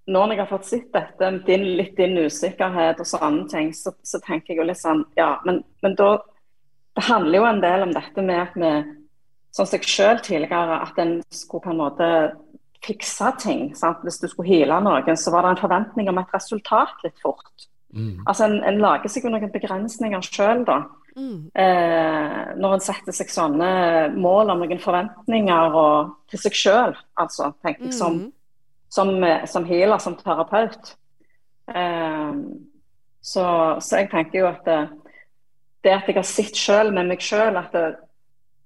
nå 0.07 0.21
når 0.23 0.37
jeg 0.37 0.42
har 0.45 0.51
fått 0.51 0.69
sett 0.69 0.90
dette, 0.95 1.31
din, 1.49 1.64
litt 1.79 1.97
din 1.99 2.14
usikkerhet 2.23 3.01
og 3.03 3.09
sånne 3.11 3.47
ting, 3.51 3.73
så, 3.75 3.90
så 4.07 4.21
tenker 4.23 4.55
jeg 4.55 4.61
jo 4.61 4.69
litt 4.69 4.79
sånn 4.79 5.03
Ja, 5.19 5.37
men, 5.47 5.64
men 5.83 5.97
da 5.99 6.21
Det 6.97 7.09
handler 7.09 7.40
jo 7.40 7.49
en 7.49 7.62
del 7.64 7.87
om 7.88 7.95
dette 7.97 8.23
med 8.25 8.42
at 8.45 8.55
vi 8.57 8.71
Sånn 9.57 9.66
som 9.66 9.79
jeg 9.79 9.88
sjøl 9.88 10.19
tidligere, 10.21 10.83
at 10.85 10.99
en 11.01 11.14
skulle 11.33 11.64
på 11.64 11.73
en 11.73 11.79
måte 11.81 12.07
fikse 12.85 13.31
ting. 13.40 13.71
Sant? 13.73 14.03
Hvis 14.05 14.19
du 14.21 14.27
skulle 14.29 14.51
heale 14.51 14.77
noen, 14.85 15.16
så 15.16 15.33
var 15.33 15.47
det 15.47 15.55
en 15.55 15.62
forventning 15.62 16.11
om 16.12 16.21
et 16.21 16.35
resultat 16.37 17.01
litt 17.07 17.16
fort. 17.23 17.64
Mm. 17.97 18.21
Altså 18.27 18.51
En, 18.51 18.59
en 18.69 18.83
lager 18.83 19.09
seg 19.09 19.25
jo 19.25 19.33
noen 19.33 19.53
begrensninger 19.55 20.29
sjøl, 20.29 20.61
da. 20.69 20.83
Mm. 21.16 21.50
Eh, 21.57 22.40
når 22.61 22.74
en 22.76 22.83
setter 22.85 23.14
seg 23.16 23.31
sånne 23.33 23.68
mål 24.20 24.52
om 24.52 24.61
noen 24.61 24.81
forventninger 24.83 25.76
og, 25.81 26.11
til 26.29 26.42
seg 26.42 26.59
sjøl, 26.59 26.96
altså, 27.16 27.52
tenker 27.64 27.88
jeg, 27.88 27.94
som, 27.96 28.18
Mm. 28.20 28.33
som, 28.92 29.12
som 29.48 29.64
healer, 29.64 29.98
som 29.98 30.16
terapeut. 30.20 30.94
Eh, 31.72 32.33
så, 33.22 33.44
så 33.81 34.02
jeg 34.02 34.11
tenker 34.12 34.38
jo 34.42 34.50
at 34.50 34.64
det, 34.68 34.81
det 35.85 35.94
at 35.96 36.07
jeg 36.11 36.18
har 36.18 36.29
sett 36.29 36.57
sjøl 36.57 36.92
med 36.94 37.09
meg 37.09 37.24
sjøl, 37.24 37.57
at 37.59 37.72
det, 37.72 37.87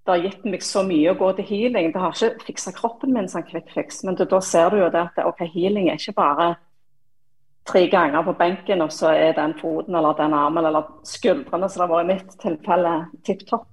det 0.04 0.12
har 0.14 0.24
gitt 0.26 0.44
meg 0.50 0.62
så 0.66 0.82
mye 0.82 1.12
å 1.12 1.18
gå 1.18 1.30
til 1.38 1.46
healing. 1.52 1.92
Det 1.94 2.02
har 2.02 2.12
ikke 2.16 2.44
fiksa 2.50 2.72
kroppen 2.76 3.14
min 3.14 3.28
som 3.30 3.46
quick 3.46 3.70
fix, 3.72 4.02
men 4.04 4.18
da 4.18 4.40
ser 4.42 4.70
du 4.74 4.80
jo 4.82 4.90
det 4.90 5.06
at 5.06 5.22
ok, 5.24 5.46
healing 5.54 5.88
er 5.88 6.00
ikke 6.00 6.18
bare 6.18 6.56
tre 7.70 7.87
ganger 7.92 8.24
på 8.26 8.35
benken, 8.38 8.83
og 8.85 8.92
så 8.94 9.12
er 9.14 9.35
den 9.38 9.54
foten 9.61 9.94
eller 9.94 10.16
den 10.18 10.35
armen 10.37 10.66
eller 10.70 10.88
skuldrene, 11.06 11.68
som 11.68 11.83
det 11.83 11.87
har 11.87 11.92
vært 11.94 12.09
i 12.09 12.14
mitt 12.14 12.40
tilfelle, 12.42 12.94
tipp 13.26 13.44
topp. 13.48 13.68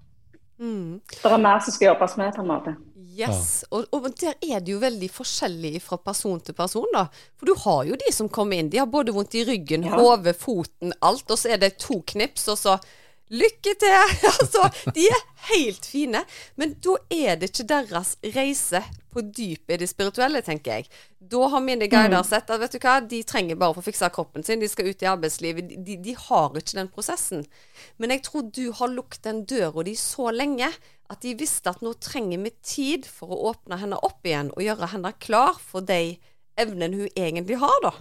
Mm. 0.59 0.99
Det 1.13 1.31
er 1.31 1.41
mer 1.41 1.59
som 1.61 1.75
skal 1.75 1.91
jobbes 1.91 2.17
med, 2.17 2.33
på 2.35 2.45
en 2.45 2.51
måte. 2.51 2.75
Yes, 3.17 3.65
og, 3.73 3.87
og 3.93 4.11
der 4.21 4.35
er 4.45 4.61
det 4.61 4.75
jo 4.75 4.79
veldig 4.81 5.07
forskjellig 5.09 5.79
fra 5.81 5.97
person 5.97 6.37
til 6.45 6.53
person, 6.57 6.85
da. 6.93 7.07
For 7.37 7.49
du 7.49 7.55
har 7.63 7.87
jo 7.89 7.97
de 7.97 8.13
som 8.13 8.29
kommer 8.29 8.59
inn, 8.61 8.69
de 8.69 8.77
har 8.81 8.89
både 8.89 9.15
vondt 9.15 9.39
i 9.39 9.45
ryggen, 9.47 9.87
Ja. 9.87 9.97
hodet, 9.97 10.35
foten, 10.37 10.93
alt, 11.01 11.25
og 11.25 11.37
så 11.37 11.55
er 11.55 11.61
det 11.63 11.79
to 11.81 12.03
knips, 12.13 12.45
og 12.53 12.59
så 12.61 12.77
Lykke 13.29 13.73
til! 13.79 14.13
altså, 14.31 14.69
de 14.95 15.07
er 15.11 15.23
helt 15.49 15.85
fine. 15.85 16.23
Men 16.55 16.77
da 16.83 16.95
er 17.11 17.39
det 17.39 17.51
ikke 17.51 17.67
deres 17.69 18.15
reise 18.35 18.81
på 19.11 19.23
dypet 19.25 19.75
i 19.75 19.79
det 19.81 19.89
spirituelle, 19.91 20.41
tenker 20.45 20.77
jeg. 20.77 20.89
Da 21.19 21.49
har 21.51 21.63
mine 21.63 21.89
guider 21.91 22.23
sett 22.27 22.51
at 22.53 22.61
vet 22.61 22.77
du 22.77 22.79
hva, 22.83 22.99
de 23.03 23.23
trenger 23.27 23.59
bare 23.59 23.73
å 23.73 23.77
få 23.77 23.83
fiksa 23.89 24.11
kroppen 24.13 24.45
sin, 24.47 24.61
de 24.61 24.69
skal 24.71 24.87
ut 24.91 25.03
i 25.03 25.09
arbeidslivet. 25.11 25.73
De, 25.83 25.97
de 26.03 26.15
har 26.27 26.55
ikke 26.55 26.77
den 26.79 26.91
prosessen. 26.93 27.43
Men 27.97 28.15
jeg 28.15 28.23
tror 28.27 28.47
du 28.53 28.65
har 28.79 28.93
lukket 28.93 29.25
den 29.27 29.43
døra 29.49 29.83
di 29.87 29.97
så 29.99 30.31
lenge 30.31 30.71
at 31.07 31.23
de 31.23 31.35
visste 31.39 31.71
at 31.71 31.83
nå 31.83 31.93
trenger 32.03 32.41
vi 32.43 32.53
tid 32.63 33.07
for 33.07 33.31
å 33.31 33.53
åpne 33.53 33.79
henne 33.81 33.99
opp 34.03 34.27
igjen 34.27 34.51
og 34.55 34.63
gjøre 34.63 34.91
henne 34.93 35.13
klar 35.23 35.59
for 35.59 35.83
de 35.87 36.17
evnene 36.59 37.03
hun 37.03 37.11
egentlig 37.15 37.59
har, 37.61 37.77
da. 37.83 37.93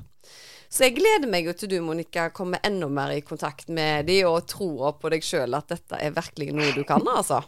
Så 0.69 0.87
jeg 0.87 0.97
gleder 0.99 1.31
meg 1.31 1.47
jo 1.49 1.55
til 1.57 1.71
du, 1.71 1.77
Monica, 1.85 2.29
kommer 2.35 2.63
enda 2.67 2.89
mer 2.91 3.15
i 3.15 3.23
kontakt 3.25 3.69
med 3.73 4.09
de 4.11 4.21
og 4.29 4.47
tror 4.51 4.97
på 5.01 5.13
deg 5.13 5.25
sjøl 5.25 5.55
at 5.59 5.69
dette 5.73 6.01
er 6.03 6.15
virkelig 6.17 6.53
noe 6.57 6.73
du 6.77 6.83
kan, 6.89 7.05
altså. 7.07 7.43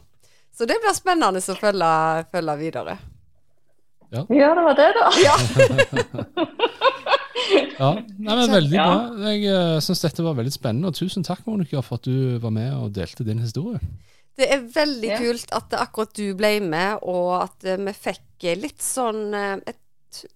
Så 0.54 0.66
det 0.66 0.78
blir 0.83 0.94
spennende 0.96 1.42
å 1.42 1.59
følge, 1.59 1.92
følge 2.33 2.59
videre. 2.62 2.98
Ja, 4.11 4.24
det 4.24 4.64
var 4.64 4.78
det, 4.78 4.92
da. 4.96 5.11
Ja. 5.22 5.37
Ja, 7.78 7.92
nei, 7.94 8.35
men 8.35 8.50
Veldig 8.52 8.74
bra. 8.74 8.94
Jeg 9.31 9.44
uh, 9.54 9.78
syns 9.85 10.02
dette 10.02 10.24
var 10.26 10.37
veldig 10.38 10.52
spennende. 10.52 10.90
Og 10.90 10.98
tusen 10.98 11.24
takk 11.26 11.44
Monica, 11.46 11.81
for 11.87 12.00
at 12.00 12.09
du 12.09 12.38
var 12.42 12.52
med 12.54 12.72
og 12.74 12.90
delte 12.96 13.26
din 13.26 13.42
historie. 13.42 13.81
Det 14.38 14.48
er 14.54 14.64
veldig 14.74 15.09
Ja. 15.11 15.18
kult 15.18 15.52
at 15.54 15.74
akkurat 15.74 16.12
du 16.14 16.35
ble 16.38 16.59
med, 16.62 17.00
og 17.02 17.33
at 17.42 17.64
eh, 17.66 17.78
vi 17.83 17.94
fikk 17.96 18.44
eh, 18.46 18.59
litt 18.59 18.83
sånn 18.85 19.35
eh, 19.35 19.57
et 19.66 19.78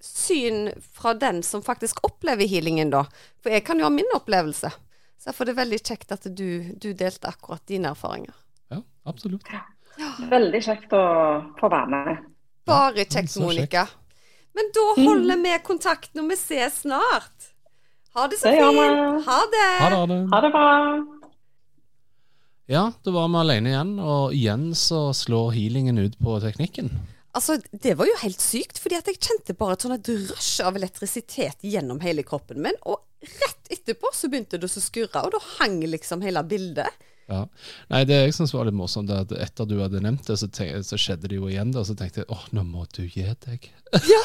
syn 0.00 0.70
fra 0.92 1.14
den 1.14 1.42
som 1.42 1.62
faktisk 1.62 2.02
opplever 2.06 2.48
healingen, 2.48 2.90
da. 2.92 3.04
For 3.42 3.54
jeg 3.54 3.64
kan 3.66 3.80
jo 3.80 3.86
ha 3.88 3.92
min 3.92 4.08
opplevelse. 4.16 4.70
Så 5.18 5.30
derfor 5.30 5.46
er 5.46 5.52
det 5.52 5.60
veldig 5.60 5.78
kjekt 5.86 6.12
at 6.14 6.26
du, 6.34 6.48
du 6.82 6.90
delte 6.98 7.30
akkurat 7.30 7.62
dine 7.70 7.92
erfaringer. 7.94 8.34
Ja, 8.72 8.80
absolutt. 9.06 9.46
Veldig 10.30 10.60
kjekt 10.64 10.92
å 10.96 11.02
få 11.60 11.70
være 11.72 11.90
med. 11.92 12.28
Bare 12.66 13.04
kjekt, 13.04 13.30
så. 13.34 13.42
Monica. 13.44 13.86
Men 14.52 14.68
da 14.74 14.86
holder 14.98 15.40
vi 15.42 15.56
kontakt 15.64 16.14
når 16.18 16.28
vi 16.32 16.38
ses 16.40 16.82
snart. 16.84 17.52
Ha 18.12 18.26
det 18.28 18.38
så 18.42 18.50
Det 18.50 18.58
fint. 18.60 19.26
Ha 19.26 19.40
det. 19.54 19.66
Ha 19.86 19.88
det. 19.88 19.96
Ha 19.96 20.06
det. 20.06 20.20
Ha 20.32 20.40
det 20.44 20.50
bra. 20.52 20.68
Ja, 22.72 22.82
da 23.04 23.10
var 23.14 23.28
vi 23.28 23.40
alene 23.40 23.72
igjen, 23.72 23.96
og 24.00 24.34
igjen 24.36 24.68
så 24.78 25.10
slår 25.16 25.50
healingen 25.56 25.98
ut 25.98 26.14
på 26.22 26.36
teknikken. 26.40 26.90
Altså, 27.32 27.58
Det 27.72 27.94
var 27.96 28.06
jo 28.06 28.18
helt 28.22 28.40
sykt, 28.44 28.78
fordi 28.82 28.98
at 28.98 29.08
jeg 29.08 29.20
kjente 29.22 29.56
bare 29.56 29.76
et 29.76 29.86
sånn 29.86 29.96
rush 30.28 30.60
av 30.64 30.76
elektrisitet 30.76 31.64
gjennom 31.64 32.02
hele 32.04 32.24
kroppen 32.28 32.60
min. 32.64 32.76
Og 32.84 33.00
rett 33.40 33.72
etterpå 33.72 34.10
så 34.12 34.28
begynte 34.28 34.60
det 34.60 34.68
å 34.68 34.82
skurre, 34.82 35.24
og 35.24 35.32
da 35.32 35.40
hang 35.58 35.80
liksom 35.86 36.24
hele 36.26 36.42
bildet. 36.44 37.08
Ja. 37.32 37.42
Nei, 37.92 38.02
Det 38.08 38.18
jeg 38.18 38.34
syns 38.36 38.52
var 38.54 38.68
litt 38.68 38.76
morsomt, 38.76 39.10
er 39.12 39.24
at 39.24 39.32
etter 39.32 39.68
du 39.68 39.78
hadde 39.80 40.02
nevnt 40.04 40.26
det, 40.28 40.36
så, 40.40 40.48
tenkte, 40.52 40.82
så 40.86 40.98
skjedde 41.00 41.30
det 41.32 41.38
jo 41.38 41.48
igjen. 41.48 41.72
Og 41.78 41.86
Så 41.88 41.96
tenkte 41.98 42.22
jeg 42.22 42.30
åh, 42.32 42.44
nå 42.52 42.64
må 42.68 42.84
du 42.92 43.04
gi 43.06 43.24
deg. 43.46 43.70
Ja! 44.12 44.22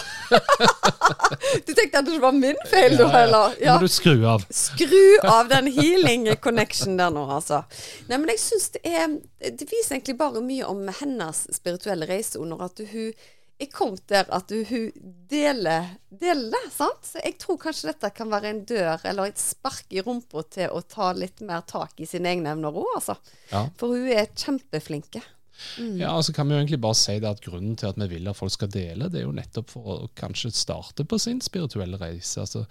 Du 1.65 1.73
tenkte 1.75 1.99
at 1.99 2.07
det 2.07 2.19
var 2.23 2.35
min 2.35 2.57
feil, 2.69 2.95
ja, 2.99 3.07
heller? 3.11 3.55
Ja. 3.61 3.75
Nå 3.75 3.81
må 3.81 3.87
du 3.87 3.91
skru 3.91 4.23
av. 4.27 4.45
Skru 4.53 5.19
av 5.27 5.49
den 5.51 5.67
healing 5.75 6.27
connection 6.43 6.97
der 6.99 7.11
nå, 7.13 7.25
altså. 7.37 7.63
Nei, 8.07 8.19
men 8.19 8.31
jeg 8.31 8.41
syns 8.43 8.69
det 8.75 8.83
er 8.87 9.17
Det 9.39 9.67
viser 9.69 9.97
egentlig 9.97 10.17
bare 10.19 10.43
mye 10.43 10.67
om 10.67 10.85
hennes 11.01 11.43
spirituelle 11.55 12.07
reise 12.09 12.39
under 12.41 12.63
at 12.67 12.79
hun 12.91 13.11
er 13.57 13.69
kom 13.73 13.95
der 14.09 14.27
at 14.33 14.51
hun 14.69 14.91
deler, 15.29 15.87
deler 16.09 16.51
det, 16.53 16.63
sant? 16.75 17.07
Så 17.09 17.21
jeg 17.23 17.37
tror 17.41 17.57
kanskje 17.61 17.89
dette 17.91 18.11
kan 18.15 18.29
være 18.31 18.51
en 18.53 18.61
dør 18.69 19.01
eller 19.07 19.31
et 19.31 19.41
spark 19.41 19.89
i 19.93 20.03
rumpa 20.05 20.43
til 20.53 20.73
å 20.73 20.83
ta 20.85 21.09
litt 21.17 21.41
mer 21.45 21.65
tak 21.67 21.97
i 22.01 22.09
sine 22.09 22.35
egne 22.35 22.53
evner 22.53 22.75
òg, 22.75 22.91
altså. 22.99 23.17
Ja. 23.51 23.65
For 23.79 23.95
hun 23.95 24.11
er 24.13 24.29
kjempeflinke. 24.29 25.23
Ja, 25.97 26.11
altså 26.11 26.33
kan 26.33 26.45
vi 26.47 26.53
jo 26.53 26.59
egentlig 26.61 26.79
bare 26.83 26.97
si 26.97 27.15
det 27.17 27.29
at 27.29 27.39
Grunnen 27.41 27.77
til 27.79 27.89
at 27.89 27.97
vi 27.97 28.07
vil 28.11 28.29
at 28.29 28.37
folk 28.37 28.53
skal 28.53 28.69
dele, 28.69 29.07
det 29.09 29.21
er 29.21 29.25
jo 29.25 29.33
nettopp 29.33 29.71
for 29.73 29.87
å 29.93 29.95
kanskje 30.17 30.51
starte 30.53 31.05
på 31.09 31.17
sin 31.21 31.39
spirituelle 31.41 31.97
reise. 31.97 32.43
Altså, 32.43 32.65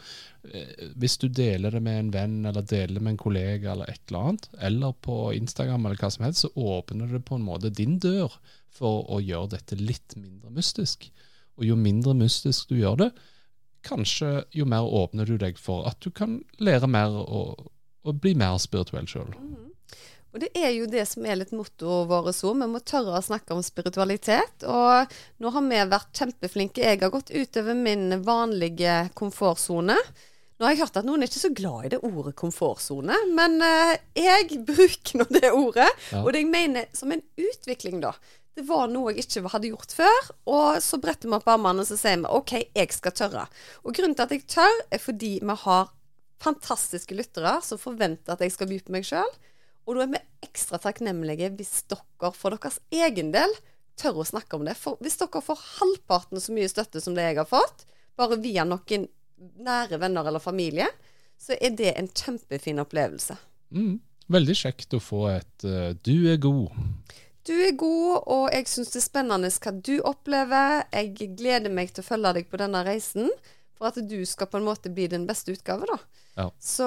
eh, 0.53 0.93
Hvis 0.95 1.19
du 1.19 1.27
deler 1.27 1.75
det 1.75 1.83
med 1.83 1.99
en 1.99 2.13
venn, 2.15 2.37
eller 2.47 2.63
deler 2.63 3.03
med 3.03 3.17
en 3.17 3.25
kollega, 3.25 3.73
eller 3.73 3.91
et 3.91 4.03
eller 4.07 4.31
annet, 4.31 4.49
eller 4.71 4.95
på 5.03 5.19
Instagram, 5.35 5.87
eller 5.87 5.99
hva 5.99 6.13
som 6.15 6.29
helst, 6.29 6.47
så 6.47 6.53
åpner 6.55 7.11
det 7.11 7.25
på 7.27 7.41
en 7.41 7.49
måte 7.49 7.75
din 7.75 7.99
dør 7.99 8.39
for 8.77 9.07
å 9.13 9.21
gjøre 9.25 9.57
dette 9.57 9.79
litt 9.81 10.17
mindre 10.21 10.53
mystisk. 10.55 11.09
Og 11.57 11.65
jo 11.65 11.79
mindre 11.81 12.15
mystisk 12.17 12.69
du 12.71 12.79
gjør 12.81 13.01
det, 13.07 13.11
kanskje 13.87 14.45
jo 14.57 14.67
mer 14.69 14.85
åpner 14.85 15.29
du 15.29 15.37
deg 15.41 15.59
for 15.61 15.87
at 15.89 16.01
du 16.03 16.11
kan 16.11 16.41
lære 16.59 16.89
mer 16.91 17.15
og, 17.23 17.71
og 18.05 18.21
bli 18.21 18.35
mer 18.39 18.59
spirituell 18.63 19.09
sjøl. 19.09 19.33
Og 20.37 20.43
det 20.43 20.51
er 20.59 20.75
jo 20.75 20.85
det 20.91 21.07
som 21.09 21.25
er 21.25 21.39
litt 21.41 21.53
mottoet 21.57 22.11
vårt 22.11 22.29
òg. 22.45 22.59
Vi 22.61 22.67
må 22.69 22.81
tørre 22.85 23.17
å 23.17 23.25
snakke 23.25 23.57
om 23.57 23.63
spiritualitet. 23.65 24.67
Og 24.69 25.15
nå 25.41 25.53
har 25.55 25.65
vi 25.65 25.79
vært 25.89 26.21
kjempeflinke. 26.21 26.83
Jeg 26.85 27.01
har 27.01 27.13
gått 27.15 27.33
utover 27.33 27.79
min 27.79 28.19
vanlige 28.27 29.07
komfortsone. 29.17 29.97
Nå 30.57 30.65
har 30.67 30.75
jeg 30.75 30.83
hørt 30.83 30.99
at 31.01 31.09
noen 31.09 31.25
er 31.25 31.31
ikke 31.31 31.41
så 31.41 31.53
glad 31.57 31.87
i 31.87 31.93
det 31.95 32.03
ordet 32.05 32.35
komfortsone, 32.37 33.17
men 33.37 33.59
eh, 33.65 33.97
jeg 34.17 34.61
bruker 34.69 35.21
nå 35.21 35.27
det 35.33 35.51
ordet. 35.53 35.89
Ja. 36.13 36.23
Og 36.23 36.33
det 36.33 36.45
jeg 36.45 36.53
mener 36.53 36.87
som 36.97 37.13
en 37.13 37.25
utvikling, 37.41 38.01
da. 38.05 38.13
Det 38.57 38.65
var 38.65 38.89
noe 38.89 39.13
jeg 39.13 39.27
ikke 39.27 39.51
hadde 39.53 39.69
gjort 39.69 39.93
før. 39.99 40.31
Og 40.49 40.79
så 40.85 40.99
bretter 41.03 41.29
vi 41.29 41.37
opp 41.37 41.49
armene 41.53 41.85
og 41.85 41.89
så 41.89 41.99
sier 42.01 42.23
vi 42.23 42.31
OK, 42.39 42.55
jeg 42.73 42.95
skal 42.97 43.15
tørre. 43.17 43.45
Og 43.85 43.97
grunnen 43.97 44.17
til 44.17 44.25
at 44.25 44.33
jeg 44.33 44.47
tør, 44.57 44.81
er 44.89 45.03
fordi 45.03 45.37
vi 45.43 45.59
har 45.67 45.93
fantastiske 46.43 47.17
lyttere 47.17 47.59
som 47.65 47.81
forventer 47.81 48.35
at 48.35 48.45
jeg 48.45 48.55
skal 48.55 48.71
by 48.71 48.81
på 48.85 48.95
meg 48.97 49.07
sjøl. 49.09 49.29
Og 49.87 49.97
da 49.97 50.07
er 50.07 50.15
vi 50.15 50.23
ekstra 50.49 50.81
takknemlige 50.83 51.53
hvis 51.57 51.85
dere 51.91 52.33
for 52.35 52.57
deres 52.57 52.81
egen 52.95 53.33
del 53.35 53.53
tør 54.01 54.23
å 54.23 54.29
snakke 54.29 54.59
om 54.59 54.65
det. 54.67 54.77
For 54.79 55.01
hvis 55.05 55.19
dere 55.21 55.45
får 55.45 55.63
halvparten 55.79 56.43
så 56.43 56.57
mye 56.57 56.71
støtte 56.71 57.03
som 57.03 57.17
det 57.17 57.29
jeg 57.29 57.41
har 57.41 57.49
fått, 57.51 57.87
bare 58.17 58.41
via 58.41 58.65
noen 58.65 59.07
nære 59.37 60.01
venner 60.01 60.27
eller 60.29 60.41
familie, 60.43 60.89
så 61.37 61.57
er 61.61 61.77
det 61.77 61.93
en 61.97 62.09
kjempefin 62.09 62.81
opplevelse. 62.81 63.37
Mm. 63.77 63.99
Veldig 64.33 64.57
kjekt 64.59 64.97
å 64.97 65.03
få 65.03 65.27
et 65.31 65.67
uh, 65.69 65.93
'du 66.03 66.27
er 66.33 66.41
god'. 66.43 66.73
Du 67.47 67.55
er 67.55 67.77
god, 67.79 68.25
og 68.27 68.49
jeg 68.51 68.67
syns 68.67 68.91
det 68.91 68.99
er 68.99 69.05
spennende 69.05 69.51
hva 69.63 69.73
du 69.79 69.95
opplever. 70.03 70.81
Jeg 70.91 71.35
gleder 71.39 71.71
meg 71.71 71.93
til 71.95 72.03
å 72.03 72.09
følge 72.09 72.33
deg 72.41 72.49
på 72.51 72.59
denne 72.59 72.83
reisen. 72.87 73.31
For 73.77 73.91
at 73.91 73.99
du 74.09 74.19
skal 74.25 74.49
på 74.49 74.59
en 74.59 74.67
måte 74.67 74.91
bli 74.91 75.05
din 75.13 75.27
beste 75.29 75.53
utgave, 75.53 75.87
da. 75.87 75.99
Ja. 76.37 76.47
Så 76.61 76.87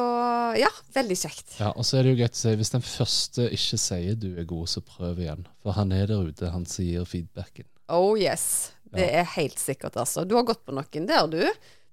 ja, 0.57 0.69
veldig 0.93 1.17
kjekt. 1.17 1.55
Ja, 1.61 1.69
og 1.71 1.85
så 1.85 1.99
er 1.99 2.05
det 2.05 2.13
jo 2.13 2.19
greit 2.19 2.35
å 2.35 2.39
si, 2.41 2.53
hvis 2.57 2.73
den 2.73 2.85
første 2.85 3.45
ikke 3.55 3.79
sier 3.81 4.17
du 4.17 4.27
er 4.33 4.47
god, 4.49 4.69
så 4.73 4.81
prøv 4.85 5.21
igjen. 5.21 5.45
For 5.63 5.77
han 5.77 5.93
er 5.95 6.09
der 6.09 6.27
ute, 6.27 6.51
han 6.53 6.65
sier 6.69 7.05
feedbacken. 7.09 7.69
Oh 7.93 8.17
yes. 8.19 8.73
Det 8.89 9.05
er 9.05 9.27
helt 9.35 9.61
sikkert, 9.61 9.97
altså. 10.01 10.25
Du 10.25 10.35
har 10.37 10.47
gått 10.49 10.65
på 10.65 10.73
noen 10.73 11.07
der, 11.09 11.29
du. 11.29 11.43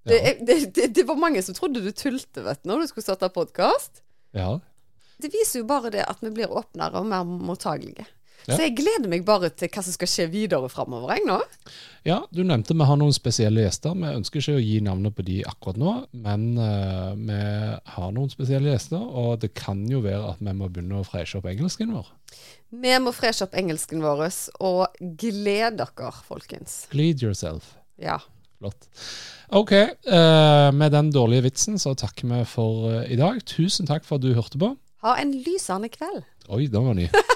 Det, 0.06 0.16
ja. 0.16 0.34
det, 0.48 0.58
det, 0.76 0.90
det 0.96 1.04
var 1.08 1.20
mange 1.20 1.42
som 1.44 1.56
trodde 1.56 1.84
du 1.84 1.92
tulte, 1.92 2.44
vet 2.44 2.64
du, 2.64 2.70
når 2.70 2.84
du 2.84 2.90
skulle 2.90 3.04
starte 3.04 3.30
podkast. 3.32 4.02
Ja. 4.36 4.56
Det 5.20 5.32
viser 5.32 5.62
jo 5.62 5.68
bare 5.68 5.92
det 5.92 6.04
at 6.08 6.24
vi 6.24 6.32
blir 6.32 6.52
åpnere 6.52 7.00
og 7.00 7.08
mer 7.12 7.24
mottagelige. 7.24 8.08
Så 8.54 8.62
jeg 8.62 8.76
gleder 8.78 9.10
meg 9.10 9.24
bare 9.26 9.50
til 9.50 9.70
hva 9.72 9.82
som 9.82 9.94
skal 9.94 10.10
skje 10.10 10.26
videre 10.30 10.68
framover, 10.70 11.16
jeg 11.16 11.24
nå. 11.26 11.38
ja, 12.06 12.20
du 12.30 12.44
nevnte 12.46 12.76
vi 12.76 12.86
har 12.86 12.98
noen 13.00 13.14
spesielle 13.14 13.64
gjester. 13.64 13.96
Vi 13.98 14.12
ønsker 14.20 14.42
ikke 14.42 14.58
å 14.60 14.62
gi 14.62 14.76
navnet 14.86 15.16
på 15.16 15.24
de 15.26 15.40
akkurat 15.48 15.80
nå, 15.82 15.94
men 16.26 16.44
uh, 16.60 17.16
vi 17.18 17.40
har 17.96 18.14
noen 18.14 18.30
spesielle 18.30 18.70
gjester, 18.70 19.02
og 19.02 19.40
det 19.42 19.50
kan 19.58 19.82
jo 19.90 20.04
være 20.04 20.30
at 20.30 20.44
vi 20.44 20.54
må 20.54 20.70
begynne 20.70 21.00
å 21.00 21.08
freshe 21.08 21.40
opp 21.40 21.50
engelsken 21.50 21.90
vår. 21.96 22.12
Vi 22.76 22.94
må 23.02 23.14
freshe 23.14 23.46
opp 23.48 23.58
engelsken 23.58 24.04
vår, 24.04 24.24
og 24.62 25.02
gled 25.18 25.80
dere, 25.82 26.14
folkens. 26.28 26.84
Glede 26.94 27.26
yourself. 27.26 27.74
Ja. 27.98 28.20
Flott. 28.56 28.86
Ok, 29.54 29.72
uh, 30.06 30.70
med 30.74 30.94
den 30.94 31.10
dårlige 31.14 31.48
vitsen 31.50 31.82
så 31.82 31.94
takker 31.98 32.30
vi 32.30 32.42
for 32.48 32.90
uh, 32.94 33.02
i 33.10 33.18
dag. 33.18 33.42
Tusen 33.46 33.90
takk 33.90 34.06
for 34.06 34.20
at 34.20 34.26
du 34.26 34.36
hørte 34.38 34.62
på. 34.62 34.76
Ha 35.04 35.18
en 35.22 35.34
lysende 35.44 35.90
kveld. 35.92 36.24
Oi, 36.48 36.66
den 36.70 36.86
var 36.86 36.96
ny. 36.98 37.10